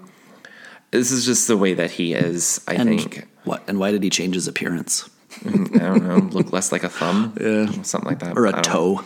this 0.90 1.10
is 1.10 1.24
just 1.24 1.48
the 1.48 1.56
way 1.56 1.72
that 1.72 1.92
he 1.92 2.12
is. 2.12 2.60
I 2.68 2.74
And 2.74 2.88
think. 2.90 3.26
what? 3.44 3.62
And 3.68 3.78
why 3.78 3.90
did 3.92 4.02
he 4.02 4.10
change 4.10 4.34
his 4.34 4.48
appearance? 4.48 5.08
I 5.46 5.50
don't 5.50 6.04
know. 6.06 6.16
Look 6.32 6.52
less 6.52 6.72
like 6.72 6.82
a 6.84 6.90
thumb, 6.90 7.32
Yeah. 7.40 7.70
something 7.82 8.10
like 8.10 8.18
that, 8.18 8.36
Or 8.36 8.44
a 8.46 8.52
don't 8.52 8.66
know. 8.68 9.04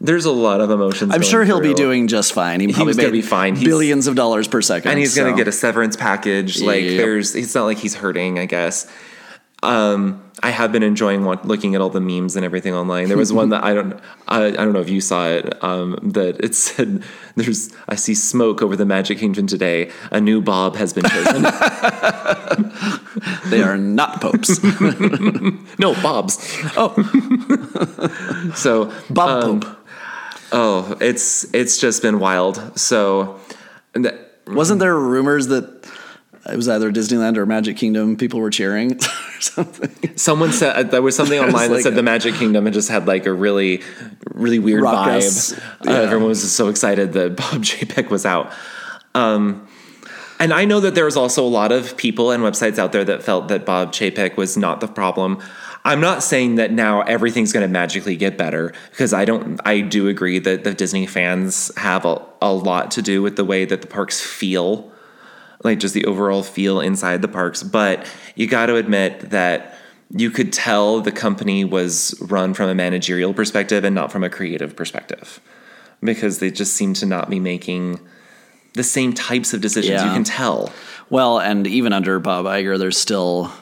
There's 0.00 0.26
a 0.26 0.30
lot 0.30 0.60
of 0.60 0.70
emotions. 0.70 1.14
I'm 1.14 1.22
sure 1.22 1.44
he'll 1.44 1.60
be 1.60 1.72
doing 1.74 2.06
just 2.06 2.32
fine. 2.34 2.60
He 2.60 2.66
probably 2.68 2.86
was 2.88 2.96
gonna 2.98 3.10
be 3.10 3.22
fine. 3.22 3.54
He's- 3.56 3.66
billions 3.66 4.06
of 4.06 4.14
dollars 4.14 4.46
per 4.46 4.60
second. 4.60 4.90
and 4.90 5.00
he's 5.00 5.16
gonna 5.16 5.34
get 5.34 5.48
a 5.48 5.52
severance 5.52 5.96
package. 5.96 6.60
Like 6.60 6.82
Yep. 6.84 6.96
there's, 6.98 7.34
it's 7.34 7.54
not 7.54 7.64
like 7.64 7.78
he's 7.78 7.94
hurting. 7.94 8.38
I 8.38 8.44
guess. 8.46 8.86
Um, 9.62 10.22
I 10.42 10.50
have 10.50 10.70
been 10.70 10.82
enjoying 10.82 11.24
looking 11.26 11.74
at 11.74 11.80
all 11.80 11.88
the 11.88 12.00
memes 12.00 12.36
and 12.36 12.44
everything 12.44 12.74
online. 12.74 13.08
There 13.08 13.16
was 13.16 13.32
one 13.32 13.48
that 13.48 13.64
I 13.68 13.72
don't, 13.72 13.98
I, 14.28 14.44
I 14.48 14.50
don't 14.50 14.74
know 14.74 14.80
if 14.80 14.90
you 14.90 15.00
saw 15.00 15.28
it. 15.30 15.64
Um, 15.64 15.98
that 16.02 16.44
it 16.44 16.54
said, 16.54 17.02
"There's, 17.36 17.72
I 17.88 17.94
see 17.94 18.14
smoke 18.14 18.60
over 18.60 18.76
the 18.76 18.84
Magic 18.84 19.18
Kingdom 19.18 19.46
today. 19.46 19.90
A 20.12 20.20
new 20.20 20.42
Bob 20.42 20.76
has 20.76 20.92
been 20.92 21.04
chosen. 21.04 21.46
They 23.46 23.62
are 23.62 23.78
not 23.78 24.20
popes. 24.20 24.62
no 25.78 25.94
Bobs. 26.02 26.38
oh, 26.76 26.92
So 28.54 28.92
Bob 29.10 29.44
um, 29.44 29.60
Pope. 29.60 29.76
Oh, 30.52 30.96
it's 31.00 31.44
it's 31.54 31.78
just 31.78 32.02
been 32.02 32.18
wild. 32.18 32.78
So. 32.78 33.40
th- 33.94 34.14
Wasn't 34.46 34.78
there 34.80 34.94
rumors 34.96 35.48
that 35.48 35.64
it 36.48 36.54
was 36.54 36.68
either 36.68 36.92
Disneyland 36.92 37.36
or 37.36 37.46
Magic 37.46 37.76
Kingdom? 37.76 38.16
People 38.16 38.38
were 38.38 38.50
cheering 38.50 38.92
or 38.94 39.40
something. 39.40 40.16
Someone 40.16 40.52
said 40.52 40.76
uh, 40.76 40.82
there 40.84 41.02
was 41.02 41.16
something 41.16 41.38
online 41.46 41.70
that 41.70 41.74
like 41.76 41.82
said 41.82 41.94
a- 41.94 41.96
the 41.96 42.02
Magic 42.04 42.34
Kingdom 42.34 42.64
had 42.66 42.74
just 42.74 42.88
had 42.88 43.06
like 43.08 43.26
a 43.26 43.32
really, 43.32 43.82
really 44.32 44.60
weird 44.60 44.82
Raucous, 44.82 45.52
vibe. 45.54 45.84
yeah. 45.84 45.90
Uh, 45.92 46.02
everyone 46.02 46.28
was 46.28 46.42
just 46.42 46.54
so 46.56 46.68
excited 46.68 47.12
that 47.14 47.36
Bob 47.36 47.62
Chapek 47.64 48.10
was 48.10 48.24
out. 48.24 48.52
Um, 49.14 49.66
and 50.38 50.52
I 50.52 50.66
know 50.66 50.80
that 50.80 50.94
there's 50.94 51.16
also 51.16 51.44
a 51.44 51.48
lot 51.48 51.72
of 51.72 51.96
people 51.96 52.30
and 52.30 52.42
websites 52.44 52.78
out 52.78 52.92
there 52.92 53.04
that 53.04 53.22
felt 53.22 53.48
that 53.48 53.64
Bob 53.64 53.92
Chapek 53.92 54.36
was 54.36 54.56
not 54.56 54.80
the 54.80 54.86
problem. 54.88 55.40
I'm 55.86 56.00
not 56.00 56.24
saying 56.24 56.56
that 56.56 56.72
now 56.72 57.02
everything's 57.02 57.52
going 57.52 57.62
to 57.62 57.72
magically 57.72 58.16
get 58.16 58.36
better 58.36 58.74
because 58.90 59.12
I 59.12 59.24
don't. 59.24 59.60
I 59.64 59.82
do 59.82 60.08
agree 60.08 60.40
that 60.40 60.64
the 60.64 60.74
Disney 60.74 61.06
fans 61.06 61.70
have 61.76 62.04
a, 62.04 62.20
a 62.42 62.52
lot 62.52 62.90
to 62.92 63.02
do 63.02 63.22
with 63.22 63.36
the 63.36 63.44
way 63.44 63.64
that 63.64 63.82
the 63.82 63.86
parks 63.86 64.20
feel 64.20 64.90
like 65.62 65.78
just 65.78 65.94
the 65.94 66.04
overall 66.04 66.42
feel 66.42 66.80
inside 66.80 67.22
the 67.22 67.28
parks. 67.28 67.62
But 67.62 68.04
you 68.34 68.48
got 68.48 68.66
to 68.66 68.74
admit 68.74 69.30
that 69.30 69.78
you 70.10 70.32
could 70.32 70.52
tell 70.52 71.00
the 71.00 71.12
company 71.12 71.64
was 71.64 72.16
run 72.20 72.52
from 72.52 72.68
a 72.68 72.74
managerial 72.74 73.32
perspective 73.32 73.84
and 73.84 73.94
not 73.94 74.10
from 74.10 74.24
a 74.24 74.30
creative 74.30 74.74
perspective 74.74 75.40
because 76.02 76.40
they 76.40 76.50
just 76.50 76.74
seem 76.74 76.94
to 76.94 77.06
not 77.06 77.30
be 77.30 77.38
making 77.38 78.00
the 78.74 78.82
same 78.82 79.12
types 79.12 79.54
of 79.54 79.60
decisions. 79.60 80.02
You 80.02 80.10
can 80.10 80.24
tell. 80.24 80.72
Well, 81.10 81.38
and 81.38 81.64
even 81.64 81.92
under 81.92 82.18
Bob 82.18 82.44
Iger, 82.44 82.76
there's 82.76 82.98
still 82.98 83.52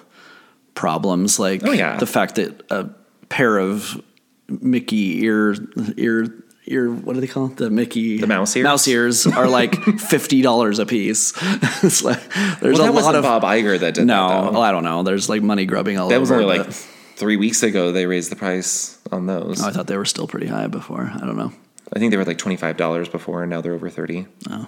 problems 0.74 1.38
like 1.38 1.62
Oh, 1.64 1.72
yeah. 1.72 1.96
the 1.98 2.06
fact 2.06 2.34
that 2.36 2.62
a 2.70 2.88
pair 3.28 3.58
of 3.58 4.00
Mickey 4.48 5.22
ear 5.24 5.54
ear 5.96 6.34
ear 6.66 6.90
what 6.90 7.14
do 7.14 7.20
they 7.20 7.26
call 7.26 7.46
it? 7.46 7.56
The 7.56 7.70
Mickey 7.70 8.18
The 8.18 8.26
mouse 8.26 8.56
ears? 8.56 8.64
mouse 8.64 8.88
ears 8.88 9.26
are 9.26 9.48
like 9.48 9.74
fifty 9.98 10.42
dollars 10.42 10.78
a 10.78 10.86
piece. 10.86 11.32
it's 11.82 12.02
like 12.02 12.20
there's 12.60 12.78
Well, 12.78 12.92
that 12.92 13.00
a 13.00 13.04
lot 13.04 13.14
of 13.14 13.22
Bob 13.22 13.42
Iger 13.42 13.78
that 13.80 13.94
did 13.94 14.06
no. 14.06 14.28
that. 14.28 14.52
well. 14.52 14.62
I 14.62 14.72
don't 14.72 14.84
know. 14.84 15.02
There's 15.02 15.28
like 15.28 15.42
money 15.42 15.66
grubbing 15.66 15.98
all 15.98 16.08
That 16.08 16.16
over. 16.16 16.20
was 16.20 16.30
only 16.32 16.58
like 16.58 16.70
three 17.16 17.36
weeks 17.36 17.62
ago 17.62 17.92
they 17.92 18.06
raised 18.06 18.30
the 18.30 18.36
price 18.36 18.98
on 19.12 19.26
those. 19.26 19.62
Oh, 19.62 19.68
I 19.68 19.70
thought 19.70 19.86
they 19.86 19.96
were 19.96 20.04
still 20.04 20.26
pretty 20.26 20.46
high 20.48 20.66
before. 20.66 21.10
I 21.14 21.20
don't 21.20 21.36
know. 21.36 21.52
I 21.92 21.98
think 21.98 22.10
they 22.10 22.16
were 22.16 22.24
like 22.24 22.38
twenty 22.38 22.56
five 22.56 22.76
dollars 22.76 23.08
before, 23.08 23.42
and 23.42 23.50
now 23.50 23.60
they're 23.60 23.74
over 23.74 23.88
thirty. 23.90 24.26
Oh. 24.50 24.66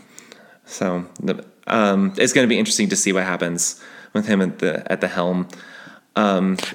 So 0.66 1.07
um, 1.66 2.12
it's 2.19 2.33
going 2.33 2.45
to 2.45 2.49
be 2.49 2.59
interesting 2.59 2.88
to 2.90 2.97
see 2.97 3.12
what 3.12 3.23
happens 3.25 3.81
with 4.12 4.27
him 4.27 4.40
at 4.42 4.59
the 4.59 4.90
at 4.90 5.01
the 5.01 5.09
helm. 5.09 5.49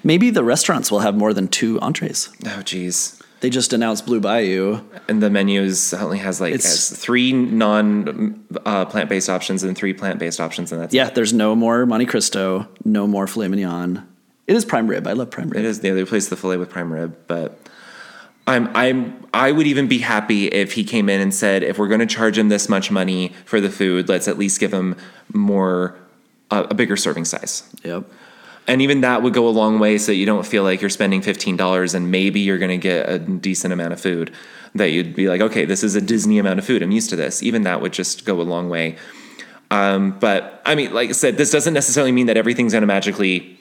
Maybe 0.04 0.30
the 0.30 0.44
restaurants 0.44 0.92
will 0.92 1.00
have 1.00 1.16
more 1.16 1.34
than 1.34 1.48
two 1.48 1.80
entrees. 1.82 2.30
Oh, 2.46 2.62
geez. 2.62 3.22
They 3.42 3.50
just 3.50 3.74
announced 3.74 4.06
Blue 4.06 4.20
Bayou. 4.20 4.82
And 5.08 5.22
the 5.22 5.30
menus 5.32 5.94
only 5.96 6.20
has 6.20 6.40
like 6.40 6.54
It's- 6.54 6.90
has 6.90 6.98
three 6.98 7.34
non 7.34 8.46
uh, 8.66 8.86
plant 8.86 9.10
based 9.10 9.30
options 9.30 9.64
and 9.64 9.76
three 9.76 9.94
plant 9.94 10.20
based 10.20 10.40
options, 10.40 10.72
and 10.72 10.80
that's 10.82 10.94
Yeah, 10.94 11.10
there's 11.10 11.34
no 11.34 11.56
more 11.56 11.86
Monte 11.88 12.06
Cristo, 12.06 12.68
no 12.86 13.08
more 13.08 13.26
filet 13.28 13.48
mignon. 13.48 14.08
It 14.48 14.56
is 14.56 14.64
prime 14.64 14.88
rib. 14.88 15.08
I 15.08 15.14
love 15.14 15.32
prime 15.32 15.50
rib. 15.50 15.60
It 15.60 15.66
is 15.66 15.78
is. 15.78 15.82
They 15.82 15.92
replaced 15.92 16.30
the 16.30 16.36
fillet 16.36 16.58
with 16.58 16.70
prime 16.70 16.94
rib, 16.94 17.16
but 17.28 17.58
I'm 18.46 18.70
I'm 18.76 19.26
I 19.34 19.52
would 19.52 19.66
even 19.66 19.88
be 19.88 20.00
happy 20.00 20.48
if 20.48 20.74
he 20.74 20.84
came 20.84 21.10
in 21.10 21.20
and 21.20 21.34
said, 21.34 21.64
if 21.64 21.80
we're 21.80 21.88
going 21.88 22.00
to 22.02 22.06
charge 22.06 22.38
him 22.38 22.50
this 22.50 22.70
much 22.70 22.92
money 22.92 23.34
for 23.46 23.60
the 23.60 23.70
food, 23.72 24.08
let's 24.08 24.28
at 24.28 24.38
least 24.38 24.60
give 24.60 24.74
him 24.74 24.96
more 25.34 25.96
uh, 26.52 26.68
a 26.70 26.76
bigger 26.76 26.98
serving 26.98 27.26
size. 27.26 27.64
Yep. 27.84 28.06
And 28.68 28.82
even 28.82 29.02
that 29.02 29.24
would 29.24 29.34
go 29.34 29.48
a 29.48 29.50
long 29.50 29.80
way 29.80 29.98
so 29.98 30.12
that 30.12 30.16
you 30.16 30.26
don't 30.26 30.46
feel 30.46 30.64
like 30.64 30.82
you're 30.82 30.90
spending 30.90 31.22
$15 31.22 31.96
and 31.96 32.12
maybe 32.12 32.40
you're 32.40 32.60
going 32.60 32.70
to 32.70 32.78
get 32.78 33.10
a 33.10 33.20
decent 33.20 33.74
amount 33.74 33.94
of 33.94 34.00
food. 34.00 34.32
That 34.76 34.92
you'd 34.92 35.16
be 35.16 35.28
like, 35.28 35.42
okay, 35.42 35.66
this 35.66 35.84
is 35.84 35.96
a 35.96 36.02
Disney 36.02 36.40
amount 36.40 36.60
of 36.60 36.66
food. 36.66 36.82
I'm 36.82 36.92
used 36.92 37.10
to 37.10 37.16
this. 37.16 37.44
Even 37.44 37.64
that 37.64 37.82
would 37.82 37.92
just 37.92 38.24
go 38.24 38.40
a 38.40 38.44
long 38.44 38.70
way. 38.70 38.98
Um, 39.70 40.18
but 40.20 40.62
I 40.66 40.76
mean, 40.76 40.94
like 40.94 41.10
I 41.10 41.14
said, 41.14 41.38
this 41.38 41.52
doesn't 41.52 41.74
necessarily 41.74 42.12
mean 42.12 42.28
that 42.28 42.38
everything's 42.38 42.72
going 42.72 42.82
to 42.82 42.88
magically 42.88 43.58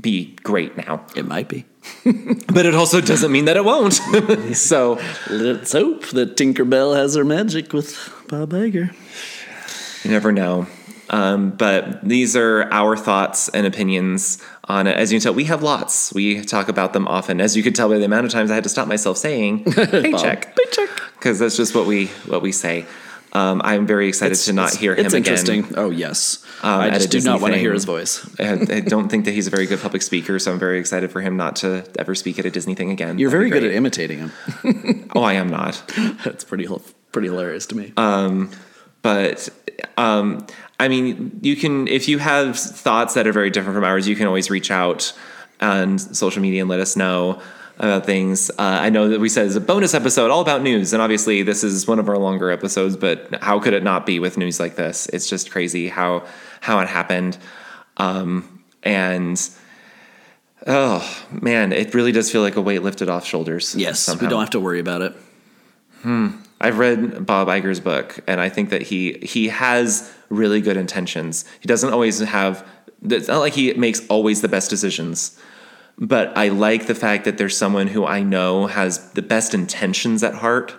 be 0.00 0.36
great 0.42 0.76
now. 0.76 1.04
It 1.14 1.26
might 1.26 1.48
be. 1.48 1.66
But 2.52 2.66
it 2.66 2.74
also 2.74 3.00
doesn't 3.00 3.30
mean 3.30 3.44
that 3.44 3.56
it 3.56 3.64
won't. 3.64 3.92
so 4.56 5.00
Let's 5.28 5.72
hope 5.72 6.06
that 6.08 6.36
Tinkerbell 6.36 6.96
has 6.96 7.14
her 7.14 7.24
magic 7.24 7.72
with 7.72 7.96
Bob 8.28 8.50
Iger. 8.50 8.92
you 10.04 10.10
never 10.10 10.32
know. 10.32 10.66
Um, 11.10 11.50
but 11.50 12.02
these 12.08 12.36
are 12.36 12.68
our 12.72 12.96
thoughts 12.96 13.48
and 13.48 13.66
opinions 13.66 14.40
on 14.68 14.86
it. 14.86 14.96
As 14.96 15.12
you 15.12 15.18
can 15.18 15.24
tell, 15.24 15.34
we 15.34 15.44
have 15.44 15.62
lots. 15.62 16.12
We 16.14 16.42
talk 16.44 16.68
about 16.68 16.92
them 16.92 17.08
often. 17.08 17.40
As 17.40 17.56
you 17.56 17.62
could 17.64 17.74
tell 17.74 17.88
by 17.88 17.98
the 17.98 18.04
amount 18.04 18.26
of 18.26 18.32
times 18.32 18.50
I 18.50 18.54
had 18.54 18.62
to 18.64 18.70
stop 18.70 18.86
myself 18.86 19.16
saying 19.18 19.64
paycheck. 19.72 20.56
Paycheck. 20.56 20.88
because 21.14 21.38
that's 21.40 21.56
just 21.56 21.74
what 21.74 21.86
we 21.86 22.06
what 22.26 22.42
we 22.42 22.52
say. 22.52 22.86
Um, 23.32 23.60
I'm 23.64 23.86
very 23.86 24.08
excited 24.08 24.34
to 24.36 24.52
not 24.52 24.74
hear 24.74 24.94
him 24.96 25.06
It's 25.06 25.14
again. 25.14 25.36
interesting. 25.36 25.74
Oh 25.76 25.90
yes. 25.90 26.44
Um, 26.62 26.80
I 26.80 26.90
just 26.90 27.10
do 27.10 27.20
not 27.20 27.40
want 27.40 27.54
to 27.54 27.60
hear 27.60 27.72
his 27.72 27.84
voice. 27.84 28.28
I, 28.40 28.52
I 28.54 28.80
don't 28.80 29.08
think 29.08 29.24
that 29.24 29.30
he's 29.32 29.46
a 29.46 29.50
very 29.50 29.66
good 29.66 29.80
public 29.80 30.02
speaker, 30.02 30.38
so 30.40 30.52
I'm 30.52 30.58
very 30.58 30.78
excited 30.80 31.10
for 31.12 31.20
him 31.20 31.36
not 31.36 31.56
to 31.56 31.84
ever 31.98 32.14
speak 32.16 32.38
at 32.40 32.44
a 32.44 32.50
Disney 32.50 32.74
thing 32.74 32.90
again. 32.90 33.18
You're 33.18 33.30
That'd 33.30 33.50
very 33.50 33.60
good 33.60 33.70
at 33.70 33.74
imitating 33.76 34.18
him. 34.18 34.32
Oh, 35.14 35.22
I 35.22 35.32
am 35.34 35.48
not. 35.48 35.82
That's 36.24 36.44
pretty 36.44 36.68
pretty 37.12 37.28
hilarious 37.28 37.66
to 37.66 37.76
me. 37.76 37.92
But 39.02 39.48
um, 39.96 40.46
I 40.78 40.88
mean, 40.88 41.40
you 41.42 41.56
can 41.56 41.88
if 41.88 42.08
you 42.08 42.18
have 42.18 42.58
thoughts 42.58 43.14
that 43.14 43.26
are 43.26 43.32
very 43.32 43.50
different 43.50 43.76
from 43.76 43.84
ours, 43.84 44.08
you 44.08 44.16
can 44.16 44.26
always 44.26 44.50
reach 44.50 44.70
out 44.70 45.12
on 45.60 45.98
social 45.98 46.42
media 46.42 46.62
and 46.62 46.70
let 46.70 46.80
us 46.80 46.96
know 46.96 47.40
about 47.78 48.04
things. 48.04 48.50
Uh, 48.50 48.54
I 48.58 48.90
know 48.90 49.08
that 49.08 49.20
we 49.20 49.28
said 49.28 49.46
it's 49.46 49.56
a 49.56 49.60
bonus 49.60 49.94
episode 49.94 50.30
all 50.30 50.40
about 50.40 50.62
news, 50.62 50.92
and 50.92 51.02
obviously 51.02 51.42
this 51.42 51.64
is 51.64 51.86
one 51.86 51.98
of 51.98 52.08
our 52.08 52.18
longer 52.18 52.50
episodes. 52.50 52.96
But 52.96 53.42
how 53.42 53.58
could 53.58 53.72
it 53.72 53.82
not 53.82 54.06
be 54.06 54.18
with 54.18 54.36
news 54.36 54.60
like 54.60 54.76
this? 54.76 55.06
It's 55.06 55.28
just 55.28 55.50
crazy 55.50 55.88
how 55.88 56.26
how 56.60 56.80
it 56.80 56.88
happened, 56.88 57.38
um, 57.96 58.62
and 58.82 59.40
oh 60.66 61.26
man, 61.30 61.72
it 61.72 61.94
really 61.94 62.12
does 62.12 62.30
feel 62.30 62.42
like 62.42 62.56
a 62.56 62.60
weight 62.60 62.82
lifted 62.82 63.08
off 63.08 63.24
shoulders. 63.24 63.74
yes, 63.74 64.00
somehow. 64.00 64.24
we 64.24 64.28
don't 64.30 64.40
have 64.40 64.50
to 64.50 64.60
worry 64.60 64.80
about 64.80 65.02
it. 65.02 65.14
I've 66.60 66.78
read 66.78 67.24
Bob 67.24 67.48
Iger's 67.48 67.80
book, 67.80 68.20
and 68.26 68.40
I 68.40 68.48
think 68.48 68.70
that 68.70 68.82
he 68.82 69.14
he 69.22 69.48
has 69.48 70.12
really 70.28 70.60
good 70.60 70.76
intentions. 70.76 71.44
He 71.60 71.66
doesn't 71.66 71.92
always 71.92 72.20
have. 72.20 72.66
It's 73.02 73.28
not 73.28 73.38
like 73.38 73.54
he 73.54 73.72
makes 73.74 74.06
always 74.08 74.42
the 74.42 74.48
best 74.48 74.68
decisions, 74.68 75.38
but 75.98 76.36
I 76.36 76.48
like 76.48 76.86
the 76.86 76.94
fact 76.94 77.24
that 77.24 77.38
there's 77.38 77.56
someone 77.56 77.86
who 77.86 78.04
I 78.04 78.22
know 78.22 78.66
has 78.66 79.12
the 79.12 79.22
best 79.22 79.54
intentions 79.54 80.22
at 80.22 80.34
heart. 80.34 80.74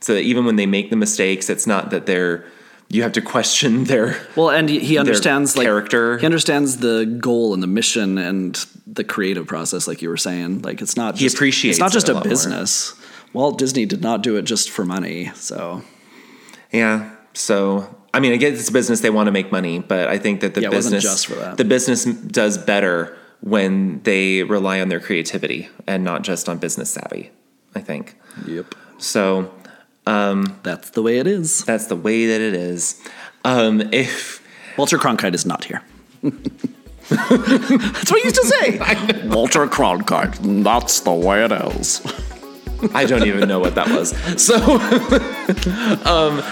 So 0.00 0.14
that 0.14 0.20
even 0.20 0.44
when 0.44 0.56
they 0.56 0.66
make 0.66 0.90
the 0.90 0.96
mistakes, 0.96 1.48
it's 1.48 1.66
not 1.66 1.90
that 1.90 2.04
they're 2.04 2.44
you 2.88 3.02
have 3.02 3.12
to 3.12 3.22
question 3.22 3.84
their 3.90 4.16
Well, 4.36 4.50
and 4.50 4.68
he, 4.68 4.98
understands 4.98 5.56
like 5.56 5.66
character. 5.66 6.18
He 6.18 6.26
understands 6.26 6.76
the 6.76 7.06
goal 7.20 7.54
and 7.54 7.62
the 7.62 7.66
mission 7.66 8.18
and 8.18 8.54
the 8.86 9.02
creative 9.02 9.46
process, 9.46 9.88
like 9.88 10.02
you 10.02 10.08
were 10.08 10.16
saying. 10.16 10.62
Like 10.62 10.80
it's 10.80 10.96
not. 10.96 11.18
He 11.18 11.24
just, 11.24 11.36
appreciates 11.36 11.78
It's 11.78 11.80
not 11.80 11.92
just 11.92 12.08
a 12.08 12.12
a, 12.12 12.14
lot 12.14 12.24
more. 12.24 12.32
Walt 13.34 13.58
Disney 13.58 13.84
did 13.84 14.00
not 14.00 14.22
do 14.22 14.36
it 14.36 14.42
just 14.42 14.70
for 14.70 14.84
money. 14.84 15.30
So 15.34 15.82
Yeah. 16.72 17.10
So 17.34 17.94
I 18.14 18.20
mean, 18.20 18.32
I 18.32 18.36
guess 18.36 18.58
it's 18.60 18.68
a 18.68 18.72
business; 18.72 19.00
they 19.00 19.10
want 19.10 19.26
to 19.26 19.32
make 19.32 19.50
money, 19.50 19.80
but 19.80 20.08
I 20.08 20.18
think 20.18 20.40
that 20.40 20.54
the 20.54 20.62
Yeah, 20.62 20.70
business 20.70 21.02
just 21.02 21.26
for 21.26 21.34
that. 21.34 21.56
the 21.56 21.64
business 21.64 22.04
does 22.04 22.56
better 22.56 23.16
when 23.40 24.00
they 24.04 24.44
rely 24.44 24.80
on 24.80 24.88
their 24.88 25.00
creativity 25.00 25.68
and 25.86 26.04
not 26.04 26.22
just 26.22 26.48
on 26.48 26.58
business 26.58 26.90
savvy. 26.90 27.30
I 27.74 27.80
think 27.80 28.16
yep, 28.46 28.74
so. 28.98 29.52
that's 30.06 30.90
the 30.90 31.02
way 31.02 31.18
it 31.18 31.26
is. 31.26 31.64
That's 31.64 31.86
the 31.88 31.96
way 31.96 32.26
that 32.26 32.40
it 32.40 32.54
is. 32.54 33.02
Um, 33.44 33.82
if 33.92 34.40
Walter 34.78 34.96
Cronkite 34.96 35.34
is 35.34 35.44
not 35.44 35.64
here. 35.64 35.82
that's 36.22 38.10
what 38.10 38.20
he 38.20 38.24
used 38.28 38.36
to 38.36 38.46
say. 38.46 38.78
Walter 39.28 39.66
Cronkite. 39.66 40.62
That's 40.62 41.00
the 41.00 41.12
way 41.12 41.44
it 41.44 41.52
is. 41.52 42.00
I 42.94 43.04
don't 43.04 43.26
even 43.26 43.48
know 43.48 43.60
what 43.60 43.74
that 43.76 43.88
was. 43.88 44.14
So, 44.40 44.56
um, 46.10 46.42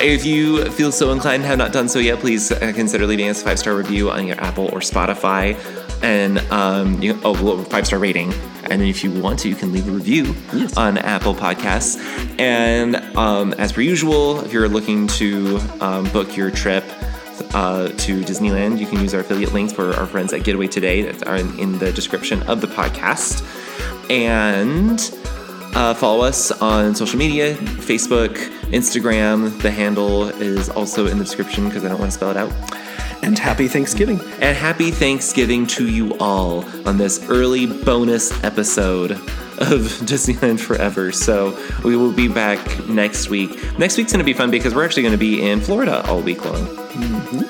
if 0.00 0.24
you 0.24 0.64
feel 0.72 0.92
so 0.92 1.10
inclined 1.12 1.42
and 1.42 1.44
have 1.44 1.58
not 1.58 1.72
done 1.72 1.88
so 1.88 1.98
yet, 1.98 2.18
please 2.18 2.52
consider 2.58 3.06
leaving 3.06 3.28
us 3.28 3.40
a 3.42 3.44
five 3.44 3.58
star 3.58 3.74
review 3.74 4.10
on 4.10 4.26
your 4.26 4.40
Apple 4.40 4.66
or 4.66 4.80
Spotify, 4.80 5.56
and 6.02 6.38
um, 6.50 7.00
you, 7.02 7.18
oh, 7.24 7.32
well, 7.42 7.62
five 7.64 7.86
star 7.86 7.98
rating. 7.98 8.32
And 8.70 8.80
then 8.80 8.88
if 8.88 9.02
you 9.02 9.10
want 9.10 9.40
to, 9.40 9.48
you 9.48 9.56
can 9.56 9.72
leave 9.72 9.88
a 9.88 9.90
review 9.90 10.34
on 10.76 10.96
Apple 10.98 11.34
Podcasts. 11.34 11.98
And 12.38 12.96
um, 13.16 13.52
as 13.54 13.72
per 13.72 13.80
usual, 13.80 14.40
if 14.40 14.52
you're 14.52 14.68
looking 14.68 15.08
to 15.08 15.58
um, 15.80 16.04
book 16.12 16.36
your 16.36 16.50
trip 16.50 16.84
uh, 17.52 17.88
to 17.88 18.20
Disneyland, 18.20 18.78
you 18.78 18.86
can 18.86 19.00
use 19.00 19.12
our 19.12 19.20
affiliate 19.20 19.52
links 19.52 19.72
for 19.72 19.92
our 19.94 20.06
friends 20.06 20.32
at 20.32 20.44
Get 20.44 20.54
Away 20.54 20.68
Today 20.68 21.02
that 21.02 21.26
are 21.26 21.36
in, 21.36 21.58
in 21.58 21.78
the 21.78 21.92
description 21.92 22.42
of 22.44 22.60
the 22.60 22.68
podcast. 22.68 23.44
And 24.08 25.00
uh, 25.74 25.94
follow 25.94 26.24
us 26.24 26.50
on 26.50 26.94
social 26.94 27.18
media 27.18 27.54
Facebook, 27.54 28.34
Instagram. 28.72 29.60
The 29.62 29.70
handle 29.70 30.28
is 30.28 30.68
also 30.68 31.06
in 31.06 31.18
the 31.18 31.24
description 31.24 31.66
because 31.66 31.84
I 31.84 31.88
don't 31.88 31.98
want 31.98 32.10
to 32.10 32.16
spell 32.16 32.30
it 32.30 32.36
out. 32.36 32.52
And 33.22 33.38
happy 33.38 33.68
Thanksgiving. 33.68 34.20
And 34.40 34.56
happy 34.56 34.90
Thanksgiving 34.90 35.66
to 35.68 35.88
you 35.88 36.16
all 36.18 36.64
on 36.88 36.96
this 36.96 37.28
early 37.28 37.66
bonus 37.66 38.32
episode 38.42 39.12
of 39.12 39.18
Disneyland 40.08 40.58
Forever. 40.58 41.12
So 41.12 41.56
we 41.84 41.96
will 41.96 42.12
be 42.12 42.28
back 42.28 42.88
next 42.88 43.28
week. 43.28 43.78
Next 43.78 43.98
week's 43.98 44.12
going 44.12 44.20
to 44.20 44.24
be 44.24 44.32
fun 44.32 44.50
because 44.50 44.74
we're 44.74 44.84
actually 44.84 45.02
going 45.02 45.12
to 45.12 45.18
be 45.18 45.48
in 45.48 45.60
Florida 45.60 46.04
all 46.06 46.22
week 46.22 46.44
long. 46.44 46.66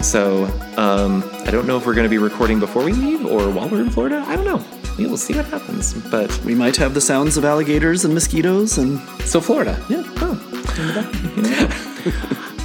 So 0.03 0.45
um, 0.77 1.23
I 1.47 1.51
don't 1.51 1.67
know 1.67 1.77
if 1.77 1.87
we're 1.87 1.95
going 1.95 2.05
to 2.05 2.11
be 2.11 2.19
recording 2.19 2.59
before 2.59 2.85
we 2.85 2.93
leave 2.93 3.25
or 3.25 3.49
while 3.51 3.69
we're 3.69 3.81
in 3.81 3.91
Florida. 3.91 4.25
I 4.27 4.37
don't 4.37 4.45
know. 4.45 4.80
We 4.99 5.07
will 5.07 5.17
see 5.17 5.35
what 5.35 5.47
happens. 5.47 5.95
But 6.11 6.31
We 6.45 6.55
might 6.55 6.77
have 6.77 6.95
the 6.95 7.01
sounds 7.01 7.37
of 7.37 7.45
alligators 7.45 8.05
and 8.05 8.13
mosquitoes 8.15 8.79
and 8.79 9.01
so 9.25 9.41
Florida. 9.41 9.77
yeah. 9.89 10.03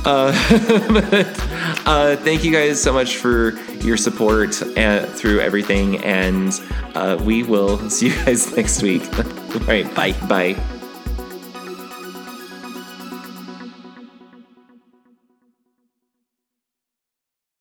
Uh, 1.88 2.16
thank 2.18 2.44
you 2.44 2.52
guys 2.52 2.82
so 2.82 2.92
much 2.92 3.18
for 3.18 3.52
your 3.82 3.96
support 3.98 4.60
uh, 4.78 5.06
through 5.06 5.40
everything, 5.40 6.04
and 6.04 6.60
uh, 6.96 7.16
we 7.24 7.44
will 7.44 7.78
see 7.90 8.08
you 8.10 8.16
guys 8.26 8.56
next 8.56 8.82
week. 8.82 9.04
All 9.20 9.60
right, 9.68 9.94
bye. 9.94 10.14
Bye. 10.28 10.56